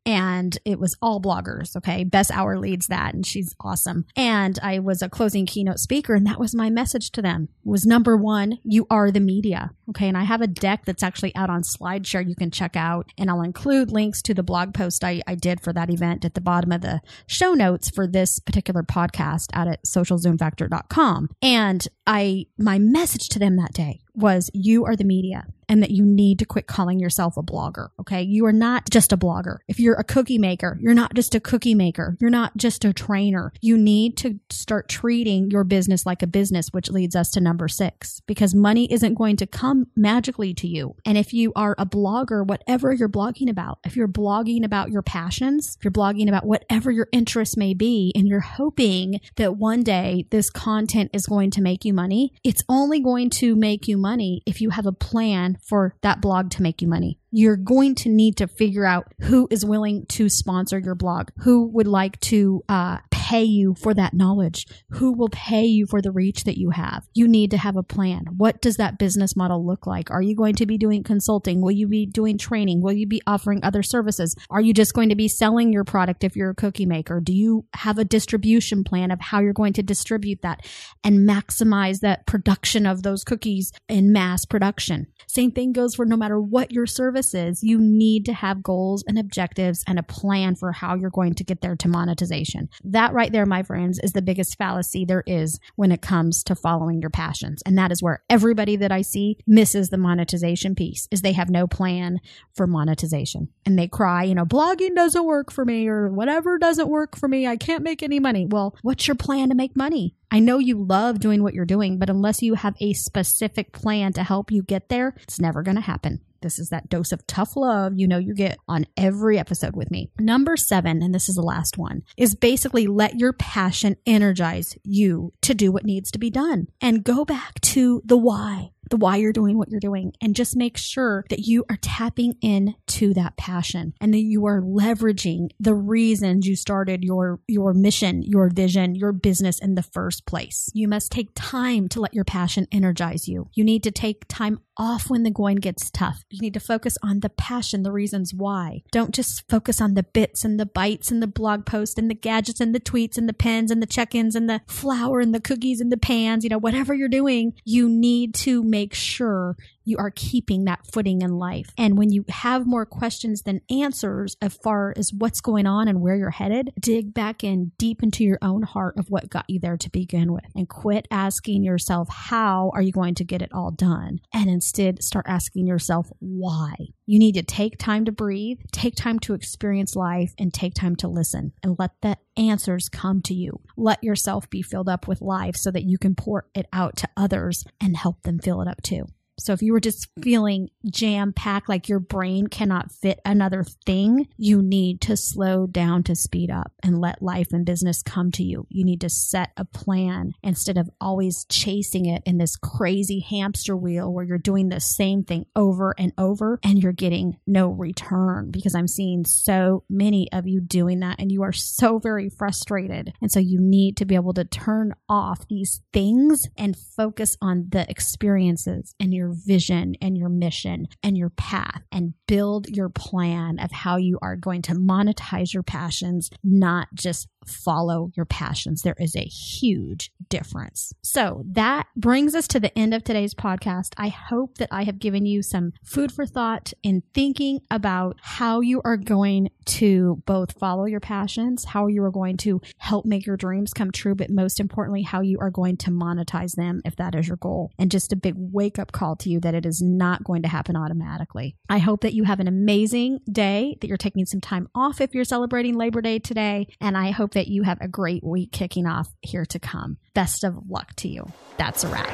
and 0.06 0.56
it 0.64 0.78
was 0.78 0.96
all 1.02 1.20
bloggers. 1.20 1.76
Okay. 1.76 2.04
Bess 2.04 2.30
Auer 2.30 2.58
leads 2.58 2.86
that 2.86 3.14
and 3.14 3.26
she's 3.26 3.54
awesome. 3.60 4.06
And 4.14 4.58
I 4.62 4.78
was 4.78 5.02
a 5.02 5.08
closing 5.08 5.46
keynote 5.46 5.80
speaker 5.80 6.14
and 6.14 6.26
that 6.26 6.38
was 6.38 6.54
my 6.54 6.70
message 6.70 7.10
to 7.12 7.22
them 7.22 7.48
was 7.64 7.84
number 7.84 8.16
one, 8.16 8.58
you 8.64 8.86
are 8.88 9.10
the 9.10 9.20
media. 9.20 9.70
Okay. 9.90 10.08
And 10.08 10.16
I 10.16 10.24
have 10.24 10.40
a 10.40 10.46
deck 10.46 10.84
that's 10.84 11.02
actually 11.02 11.34
out 11.36 11.50
on 11.50 11.62
SlideShare 11.62 12.28
you 12.28 12.34
can 12.34 12.50
check 12.50 12.76
out 12.76 13.10
and 13.16 13.30
I'll 13.30 13.42
include 13.42 13.92
links 13.92 14.20
to 14.22 14.34
the 14.34 14.42
blog 14.42 14.74
post 14.74 15.04
I, 15.04 15.22
I 15.26 15.34
did 15.34 15.60
for 15.60 15.72
that 15.72 15.90
event 15.90 16.24
at 16.24 16.34
the 16.34 16.40
bottom 16.40 16.72
of 16.72 16.80
the 16.80 17.00
show 17.26 17.54
notes 17.54 17.90
for 17.90 18.06
this 18.06 18.38
particular 18.40 18.82
podcast 18.82 19.46
out 19.52 19.68
at 19.68 19.84
socialzoomfactor.com. 19.84 21.30
And 21.40 21.86
I, 22.06 22.46
my 22.58 22.78
message 22.78 23.28
to 23.30 23.38
them 23.38 23.56
that 23.56 23.72
day 23.72 24.00
was 24.16 24.50
you 24.54 24.84
are 24.84 24.96
the 24.96 25.04
media 25.04 25.46
and 25.68 25.82
that 25.82 25.90
you 25.90 26.04
need 26.04 26.38
to 26.38 26.44
quit 26.44 26.66
calling 26.66 27.00
yourself 27.00 27.36
a 27.36 27.42
blogger. 27.42 27.88
Okay. 28.00 28.22
You 28.22 28.46
are 28.46 28.52
not 28.52 28.88
just 28.90 29.12
a 29.12 29.16
blogger. 29.16 29.58
If 29.68 29.80
you're 29.80 29.96
a 29.96 30.04
cookie 30.04 30.38
maker, 30.38 30.78
you're 30.80 30.94
not 30.94 31.14
just 31.14 31.34
a 31.34 31.40
cookie 31.40 31.74
maker. 31.74 32.16
You're 32.20 32.30
not 32.30 32.56
just 32.56 32.84
a 32.84 32.92
trainer. 32.92 33.52
You 33.60 33.76
need 33.76 34.16
to 34.18 34.38
start 34.48 34.88
treating 34.88 35.50
your 35.50 35.64
business 35.64 36.06
like 36.06 36.22
a 36.22 36.26
business, 36.26 36.68
which 36.70 36.90
leads 36.90 37.16
us 37.16 37.30
to 37.30 37.40
number 37.40 37.68
six, 37.68 38.20
because 38.26 38.54
money 38.54 38.90
isn't 38.92 39.14
going 39.14 39.36
to 39.36 39.46
come 39.46 39.88
magically 39.96 40.54
to 40.54 40.68
you. 40.68 40.94
And 41.04 41.18
if 41.18 41.32
you 41.32 41.52
are 41.56 41.74
a 41.78 41.86
blogger, 41.86 42.46
whatever 42.46 42.92
you're 42.92 43.08
blogging 43.08 43.50
about, 43.50 43.78
if 43.84 43.96
you're 43.96 44.08
blogging 44.08 44.64
about 44.64 44.90
your 44.90 45.02
passions, 45.02 45.76
if 45.78 45.84
you're 45.84 45.90
blogging 45.90 46.28
about 46.28 46.46
whatever 46.46 46.90
your 46.90 47.08
interests 47.12 47.56
may 47.56 47.74
be, 47.74 48.12
and 48.14 48.28
you're 48.28 48.40
hoping 48.40 49.20
that 49.36 49.56
one 49.56 49.82
day 49.82 50.26
this 50.30 50.48
content 50.50 51.10
is 51.12 51.26
going 51.26 51.50
to 51.50 51.60
make 51.60 51.84
you 51.84 51.92
money, 51.92 52.32
it's 52.44 52.62
only 52.68 53.00
going 53.00 53.30
to 53.30 53.56
make 53.56 53.88
you 53.88 53.96
money 53.96 54.05
if 54.46 54.60
you 54.60 54.70
have 54.70 54.86
a 54.86 54.92
plan 54.92 55.58
for 55.62 55.94
that 56.02 56.20
blog 56.20 56.50
to 56.50 56.62
make 56.62 56.80
you 56.80 56.88
money. 56.88 57.18
You're 57.30 57.56
going 57.56 57.94
to 57.96 58.08
need 58.08 58.36
to 58.38 58.46
figure 58.46 58.86
out 58.86 59.12
who 59.20 59.48
is 59.50 59.64
willing 59.64 60.06
to 60.06 60.28
sponsor 60.28 60.78
your 60.78 60.94
blog, 60.94 61.30
who 61.38 61.66
would 61.66 61.86
like 61.86 62.18
to 62.20 62.64
uh, 62.68 62.98
pay 63.26 63.42
you 63.42 63.74
for 63.74 63.92
that 63.92 64.14
knowledge, 64.14 64.68
who 64.90 65.12
will 65.12 65.28
pay 65.30 65.64
you 65.64 65.84
for 65.84 66.00
the 66.00 66.12
reach 66.12 66.44
that 66.44 66.56
you 66.56 66.70
have. 66.70 67.08
You 67.12 67.26
need 67.26 67.50
to 67.50 67.58
have 67.58 67.76
a 67.76 67.82
plan. 67.82 68.26
What 68.36 68.60
does 68.60 68.76
that 68.76 69.00
business 69.00 69.34
model 69.34 69.66
look 69.66 69.84
like? 69.84 70.12
Are 70.12 70.22
you 70.22 70.36
going 70.36 70.54
to 70.54 70.66
be 70.66 70.78
doing 70.78 71.02
consulting? 71.02 71.60
Will 71.60 71.72
you 71.72 71.88
be 71.88 72.06
doing 72.06 72.38
training? 72.38 72.82
Will 72.82 72.92
you 72.92 73.04
be 73.04 73.20
offering 73.26 73.64
other 73.64 73.82
services? 73.82 74.36
Are 74.48 74.60
you 74.60 74.72
just 74.72 74.94
going 74.94 75.08
to 75.08 75.16
be 75.16 75.26
selling 75.26 75.72
your 75.72 75.82
product 75.82 76.22
if 76.22 76.36
you're 76.36 76.50
a 76.50 76.54
cookie 76.54 76.86
maker? 76.86 77.20
Do 77.20 77.32
you 77.32 77.66
have 77.74 77.98
a 77.98 78.04
distribution 78.04 78.84
plan 78.84 79.10
of 79.10 79.20
how 79.20 79.40
you're 79.40 79.52
going 79.52 79.72
to 79.72 79.82
distribute 79.82 80.42
that 80.42 80.64
and 81.02 81.28
maximize 81.28 82.00
that 82.00 82.26
production 82.26 82.86
of 82.86 83.02
those 83.02 83.24
cookies 83.24 83.72
in 83.88 84.12
mass 84.12 84.44
production? 84.44 85.08
Same 85.26 85.50
thing 85.50 85.72
goes 85.72 85.96
for 85.96 86.06
no 86.06 86.16
matter 86.16 86.40
what 86.40 86.70
your 86.70 86.86
service 86.86 87.34
is, 87.34 87.64
you 87.64 87.78
need 87.80 88.24
to 88.26 88.32
have 88.32 88.62
goals 88.62 89.02
and 89.08 89.18
objectives 89.18 89.82
and 89.88 89.98
a 89.98 90.04
plan 90.04 90.54
for 90.54 90.70
how 90.70 90.94
you're 90.94 91.10
going 91.10 91.34
to 91.34 91.42
get 91.42 91.60
there 91.60 91.74
to 91.74 91.88
monetization. 91.88 92.68
That 92.84 93.15
right 93.16 93.32
there, 93.32 93.46
my 93.46 93.62
friends, 93.62 93.98
is 93.98 94.12
the 94.12 94.22
biggest 94.22 94.56
fallacy 94.56 95.04
there 95.04 95.24
is 95.26 95.58
when 95.74 95.90
it 95.90 96.02
comes 96.02 96.44
to 96.44 96.54
following 96.54 97.00
your 97.00 97.10
passions. 97.10 97.62
And 97.64 97.76
that 97.78 97.90
is 97.90 98.02
where 98.02 98.22
everybody 98.28 98.76
that 98.76 98.92
I 98.92 99.02
see 99.02 99.38
misses 99.46 99.88
the 99.88 99.96
monetization 99.96 100.74
piece 100.74 101.08
is 101.10 101.22
they 101.22 101.32
have 101.32 101.50
no 101.50 101.66
plan 101.66 102.20
for 102.54 102.66
monetization. 102.66 103.48
And 103.64 103.78
they 103.78 103.88
cry, 103.88 104.24
you 104.24 104.34
know, 104.34 104.44
blogging 104.44 104.94
doesn't 104.94 105.24
work 105.24 105.50
for 105.50 105.64
me 105.64 105.88
or 105.88 106.08
whatever 106.08 106.58
doesn't 106.58 106.88
work 106.88 107.16
for 107.16 107.26
me. 107.26 107.46
I 107.46 107.56
can't 107.56 107.82
make 107.82 108.02
any 108.02 108.20
money. 108.20 108.46
Well, 108.46 108.76
what's 108.82 109.08
your 109.08 109.16
plan 109.16 109.48
to 109.48 109.54
make 109.54 109.74
money? 109.74 110.14
I 110.30 110.40
know 110.40 110.58
you 110.58 110.84
love 110.84 111.20
doing 111.20 111.42
what 111.42 111.54
you're 111.54 111.64
doing, 111.64 111.98
but 111.98 112.10
unless 112.10 112.42
you 112.42 112.54
have 112.54 112.76
a 112.80 112.92
specific 112.92 113.72
plan 113.72 114.12
to 114.14 114.22
help 114.22 114.50
you 114.50 114.62
get 114.62 114.88
there, 114.88 115.14
it's 115.22 115.40
never 115.40 115.62
going 115.62 115.76
to 115.76 115.80
happen. 115.80 116.20
This 116.40 116.58
is 116.58 116.68
that 116.70 116.88
dose 116.88 117.12
of 117.12 117.26
tough 117.26 117.56
love 117.56 117.92
you 117.96 118.06
know 118.06 118.18
you 118.18 118.34
get 118.34 118.58
on 118.68 118.86
every 118.96 119.38
episode 119.38 119.76
with 119.76 119.90
me. 119.90 120.10
Number 120.18 120.56
seven, 120.56 121.02
and 121.02 121.14
this 121.14 121.28
is 121.28 121.36
the 121.36 121.42
last 121.42 121.78
one, 121.78 122.02
is 122.16 122.34
basically 122.34 122.86
let 122.86 123.18
your 123.18 123.32
passion 123.32 123.96
energize 124.06 124.76
you 124.84 125.32
to 125.42 125.54
do 125.54 125.72
what 125.72 125.84
needs 125.84 126.10
to 126.12 126.18
be 126.18 126.30
done 126.30 126.68
and 126.80 127.04
go 127.04 127.24
back 127.24 127.60
to 127.60 128.02
the 128.04 128.16
why 128.16 128.70
the 128.90 128.96
why 128.96 129.16
you're 129.16 129.32
doing 129.32 129.58
what 129.58 129.70
you're 129.70 129.80
doing 129.80 130.12
and 130.20 130.36
just 130.36 130.56
make 130.56 130.76
sure 130.76 131.24
that 131.30 131.40
you 131.40 131.64
are 131.70 131.78
tapping 131.80 132.34
into 132.40 133.12
that 133.14 133.36
passion 133.36 133.94
and 134.00 134.14
that 134.14 134.20
you 134.20 134.46
are 134.46 134.60
leveraging 134.60 135.50
the 135.58 135.74
reasons 135.74 136.46
you 136.46 136.56
started 136.56 137.02
your 137.02 137.40
your 137.48 137.74
mission, 137.74 138.22
your 138.22 138.48
vision, 138.48 138.94
your 138.94 139.12
business 139.12 139.58
in 139.58 139.74
the 139.74 139.82
first 139.82 140.26
place. 140.26 140.70
You 140.72 140.88
must 140.88 141.10
take 141.10 141.30
time 141.34 141.88
to 141.90 142.00
let 142.00 142.14
your 142.14 142.24
passion 142.24 142.66
energize 142.70 143.28
you. 143.28 143.48
You 143.54 143.64
need 143.64 143.82
to 143.84 143.90
take 143.90 144.24
time 144.28 144.60
off 144.76 145.08
when 145.08 145.22
the 145.22 145.30
going 145.30 145.56
gets 145.56 145.90
tough. 145.90 146.24
You 146.30 146.40
need 146.40 146.54
to 146.54 146.60
focus 146.60 146.96
on 147.02 147.20
the 147.20 147.30
passion, 147.30 147.82
the 147.82 147.92
reasons 147.92 148.32
why. 148.34 148.82
Don't 148.92 149.14
just 149.14 149.48
focus 149.48 149.80
on 149.80 149.94
the 149.94 150.02
bits 150.02 150.44
and 150.44 150.58
the 150.58 150.66
bytes 150.66 151.10
and 151.10 151.22
the 151.22 151.26
blog 151.26 151.66
posts 151.66 151.98
and 151.98 152.10
the 152.10 152.14
gadgets 152.14 152.60
and 152.60 152.74
the 152.74 152.80
tweets 152.80 153.16
and 153.16 153.28
the 153.28 153.32
pens 153.32 153.70
and 153.70 153.82
the 153.82 153.86
check-ins 153.86 154.34
and 154.34 154.48
the 154.48 154.60
flour 154.66 155.20
and 155.20 155.34
the 155.34 155.40
cookies 155.40 155.80
and 155.80 155.90
the 155.90 155.96
pans, 155.96 156.44
you 156.44 156.50
know, 156.50 156.58
whatever 156.58 156.94
you're 156.94 157.08
doing, 157.08 157.54
you 157.64 157.88
need 157.88 158.34
to 158.34 158.62
make 158.62 158.94
sure 158.94 159.56
you 159.86 159.96
are 159.98 160.10
keeping 160.10 160.64
that 160.64 160.80
footing 160.92 161.22
in 161.22 161.38
life. 161.38 161.70
And 161.78 161.96
when 161.96 162.10
you 162.10 162.24
have 162.28 162.66
more 162.66 162.84
questions 162.84 163.42
than 163.42 163.62
answers 163.70 164.36
as 164.42 164.58
far 164.62 164.92
as 164.96 165.12
what's 165.16 165.40
going 165.40 165.66
on 165.66 165.88
and 165.88 166.02
where 166.02 166.16
you're 166.16 166.30
headed, 166.30 166.72
dig 166.78 167.14
back 167.14 167.42
in 167.42 167.72
deep 167.78 168.02
into 168.02 168.24
your 168.24 168.38
own 168.42 168.64
heart 168.64 168.96
of 168.98 169.06
what 169.08 169.30
got 169.30 169.48
you 169.48 169.60
there 169.60 169.76
to 169.78 169.90
begin 169.90 170.32
with 170.32 170.44
and 170.54 170.68
quit 170.68 171.06
asking 171.10 171.62
yourself, 171.62 172.08
how 172.10 172.70
are 172.74 172.82
you 172.82 172.92
going 172.92 173.14
to 173.14 173.24
get 173.24 173.40
it 173.40 173.54
all 173.54 173.70
done? 173.70 174.18
And 174.34 174.50
instead 174.50 175.02
start 175.02 175.26
asking 175.28 175.66
yourself, 175.66 176.08
why? 176.18 176.74
You 177.06 177.20
need 177.20 177.36
to 177.36 177.42
take 177.44 177.78
time 177.78 178.04
to 178.06 178.12
breathe, 178.12 178.58
take 178.72 178.96
time 178.96 179.20
to 179.20 179.34
experience 179.34 179.94
life, 179.94 180.34
and 180.38 180.52
take 180.52 180.74
time 180.74 180.96
to 180.96 181.08
listen 181.08 181.52
and 181.62 181.76
let 181.78 181.92
the 182.02 182.18
answers 182.36 182.88
come 182.88 183.22
to 183.22 183.34
you. 183.34 183.60
Let 183.76 184.02
yourself 184.02 184.50
be 184.50 184.62
filled 184.62 184.88
up 184.88 185.06
with 185.06 185.22
life 185.22 185.54
so 185.54 185.70
that 185.70 185.84
you 185.84 185.98
can 185.98 186.16
pour 186.16 186.46
it 186.54 186.66
out 186.72 186.96
to 186.96 187.08
others 187.16 187.64
and 187.80 187.96
help 187.96 188.22
them 188.22 188.40
fill 188.40 188.60
it 188.60 188.68
up 188.68 188.82
too. 188.82 189.06
So 189.38 189.52
if 189.52 189.62
you 189.62 189.72
were 189.72 189.80
just 189.80 190.08
feeling 190.22 190.70
jam 190.90 191.32
packed, 191.32 191.68
like 191.68 191.88
your 191.88 192.00
brain 192.00 192.46
cannot 192.46 192.90
fit 192.90 193.20
another 193.24 193.64
thing, 193.84 194.28
you 194.36 194.62
need 194.62 195.00
to 195.02 195.16
slow 195.16 195.66
down 195.66 196.02
to 196.04 196.16
speed 196.16 196.50
up 196.50 196.72
and 196.82 197.00
let 197.00 197.22
life 197.22 197.48
and 197.52 197.66
business 197.66 198.02
come 198.02 198.30
to 198.32 198.42
you. 198.42 198.66
You 198.70 198.84
need 198.84 199.02
to 199.02 199.10
set 199.10 199.50
a 199.56 199.64
plan 199.64 200.32
instead 200.42 200.78
of 200.78 200.88
always 201.00 201.44
chasing 201.50 202.06
it 202.06 202.22
in 202.24 202.38
this 202.38 202.56
crazy 202.56 203.20
hamster 203.20 203.76
wheel 203.76 204.12
where 204.12 204.24
you're 204.24 204.38
doing 204.38 204.68
the 204.68 204.80
same 204.80 205.22
thing 205.22 205.44
over 205.54 205.94
and 205.98 206.12
over 206.16 206.58
and 206.62 206.82
you're 206.82 206.92
getting 206.92 207.36
no 207.46 207.68
return 207.68 208.50
because 208.50 208.74
I'm 208.74 208.88
seeing 208.88 209.24
so 209.24 209.84
many 209.90 210.30
of 210.32 210.46
you 210.46 210.60
doing 210.60 211.00
that 211.00 211.16
and 211.18 211.30
you 211.30 211.42
are 211.42 211.52
so 211.52 211.98
very 211.98 212.30
frustrated. 212.30 213.12
And 213.20 213.30
so 213.30 213.40
you 213.40 213.60
need 213.60 213.98
to 213.98 214.06
be 214.06 214.14
able 214.14 214.34
to 214.34 214.44
turn 214.44 214.94
off 215.08 215.46
these 215.48 215.82
things 215.92 216.48
and 216.56 216.76
focus 216.76 217.36
on 217.42 217.66
the 217.68 217.88
experiences 217.90 218.94
and 218.98 219.12
your 219.12 219.25
your 219.26 219.34
vision 219.34 219.96
and 220.00 220.16
your 220.16 220.28
mission 220.28 220.86
and 221.02 221.16
your 221.16 221.30
path 221.30 221.82
and 221.90 222.14
build 222.28 222.68
your 222.68 222.88
plan 222.88 223.58
of 223.58 223.72
how 223.72 223.96
you 223.96 224.18
are 224.22 224.36
going 224.36 224.62
to 224.62 224.72
monetize 224.72 225.52
your 225.52 225.62
passions, 225.62 226.30
not 226.44 226.88
just 226.94 227.28
follow 227.46 228.10
your 228.14 228.26
passions. 228.26 228.82
There 228.82 228.96
is 228.98 229.16
a 229.16 229.24
huge 229.24 230.10
difference. 230.28 230.92
So 231.02 231.44
that 231.52 231.86
brings 231.96 232.34
us 232.34 232.48
to 232.48 232.60
the 232.60 232.76
end 232.78 232.94
of 232.94 233.04
today's 233.04 233.34
podcast. 233.34 233.94
I 233.96 234.08
hope 234.08 234.58
that 234.58 234.68
I 234.70 234.84
have 234.84 234.98
given 234.98 235.26
you 235.26 235.42
some 235.42 235.72
food 235.84 236.12
for 236.12 236.26
thought 236.26 236.72
in 236.82 237.02
thinking 237.14 237.60
about 237.70 238.16
how 238.20 238.60
you 238.60 238.80
are 238.84 238.96
going 238.96 239.50
to 239.66 240.22
both 240.26 240.58
follow 240.58 240.84
your 240.84 241.00
passions, 241.00 241.64
how 241.64 241.86
you 241.86 242.02
are 242.02 242.10
going 242.10 242.36
to 242.38 242.60
help 242.78 243.04
make 243.04 243.26
your 243.26 243.36
dreams 243.36 243.72
come 243.72 243.90
true, 243.90 244.14
but 244.14 244.30
most 244.30 244.60
importantly, 244.60 245.02
how 245.02 245.20
you 245.20 245.38
are 245.40 245.50
going 245.50 245.76
to 245.76 245.90
monetize 245.90 246.54
them 246.54 246.80
if 246.84 246.96
that 246.96 247.14
is 247.14 247.28
your 247.28 247.36
goal. 247.36 247.70
And 247.78 247.90
just 247.90 248.12
a 248.12 248.16
big 248.16 248.34
wake 248.36 248.78
up 248.78 248.92
call 248.92 249.16
to 249.16 249.30
you 249.30 249.40
that 249.40 249.54
it 249.54 249.66
is 249.66 249.82
not 249.82 250.24
going 250.24 250.42
to 250.42 250.48
happen 250.48 250.76
automatically. 250.76 251.56
I 251.68 251.78
hope 251.78 252.02
that 252.02 252.14
you 252.14 252.24
have 252.24 252.40
an 252.40 252.48
amazing 252.48 253.20
day, 253.30 253.76
that 253.80 253.88
you're 253.88 253.96
taking 253.96 254.26
some 254.26 254.40
time 254.40 254.68
off 254.74 255.00
if 255.00 255.14
you're 255.14 255.24
celebrating 255.24 255.74
Labor 255.74 256.00
Day 256.00 256.18
today. 256.18 256.68
And 256.80 256.96
I 256.96 257.10
hope 257.10 257.32
that 257.36 257.48
you 257.48 257.62
have 257.62 257.78
a 257.82 257.88
great 257.88 258.24
week 258.24 258.50
kicking 258.50 258.86
off 258.86 259.14
here 259.20 259.44
to 259.44 259.58
come. 259.58 259.98
Best 260.14 260.42
of 260.42 260.70
luck 260.70 260.96
to 260.96 261.06
you. 261.06 261.30
That's 261.58 261.84
a 261.84 261.88
wrap. 261.88 262.08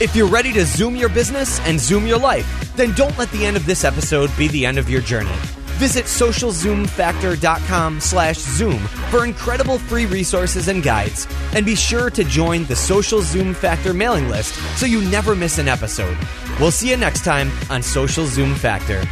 If 0.00 0.16
you're 0.16 0.26
ready 0.26 0.52
to 0.54 0.64
zoom 0.64 0.96
your 0.96 1.08
business 1.08 1.60
and 1.60 1.78
zoom 1.78 2.08
your 2.08 2.18
life, 2.18 2.74
then 2.74 2.92
don't 2.94 3.16
let 3.16 3.30
the 3.30 3.46
end 3.46 3.56
of 3.56 3.64
this 3.66 3.84
episode 3.84 4.36
be 4.36 4.48
the 4.48 4.66
end 4.66 4.78
of 4.78 4.90
your 4.90 5.00
journey. 5.00 5.30
Visit 5.78 6.06
socialzoomfactor.com 6.06 8.00
slash 8.00 8.36
zoom 8.38 8.78
for 9.10 9.24
incredible 9.24 9.78
free 9.78 10.06
resources 10.06 10.66
and 10.66 10.82
guides. 10.82 11.28
And 11.54 11.64
be 11.64 11.76
sure 11.76 12.10
to 12.10 12.24
join 12.24 12.64
the 12.64 12.74
Social 12.74 13.22
Zoom 13.22 13.54
Factor 13.54 13.94
mailing 13.94 14.28
list 14.28 14.54
so 14.76 14.86
you 14.86 15.02
never 15.08 15.36
miss 15.36 15.58
an 15.58 15.68
episode. 15.68 16.18
We'll 16.58 16.72
see 16.72 16.90
you 16.90 16.96
next 16.96 17.24
time 17.24 17.52
on 17.70 17.80
Social 17.80 18.26
Zoom 18.26 18.56
Factor. 18.56 19.04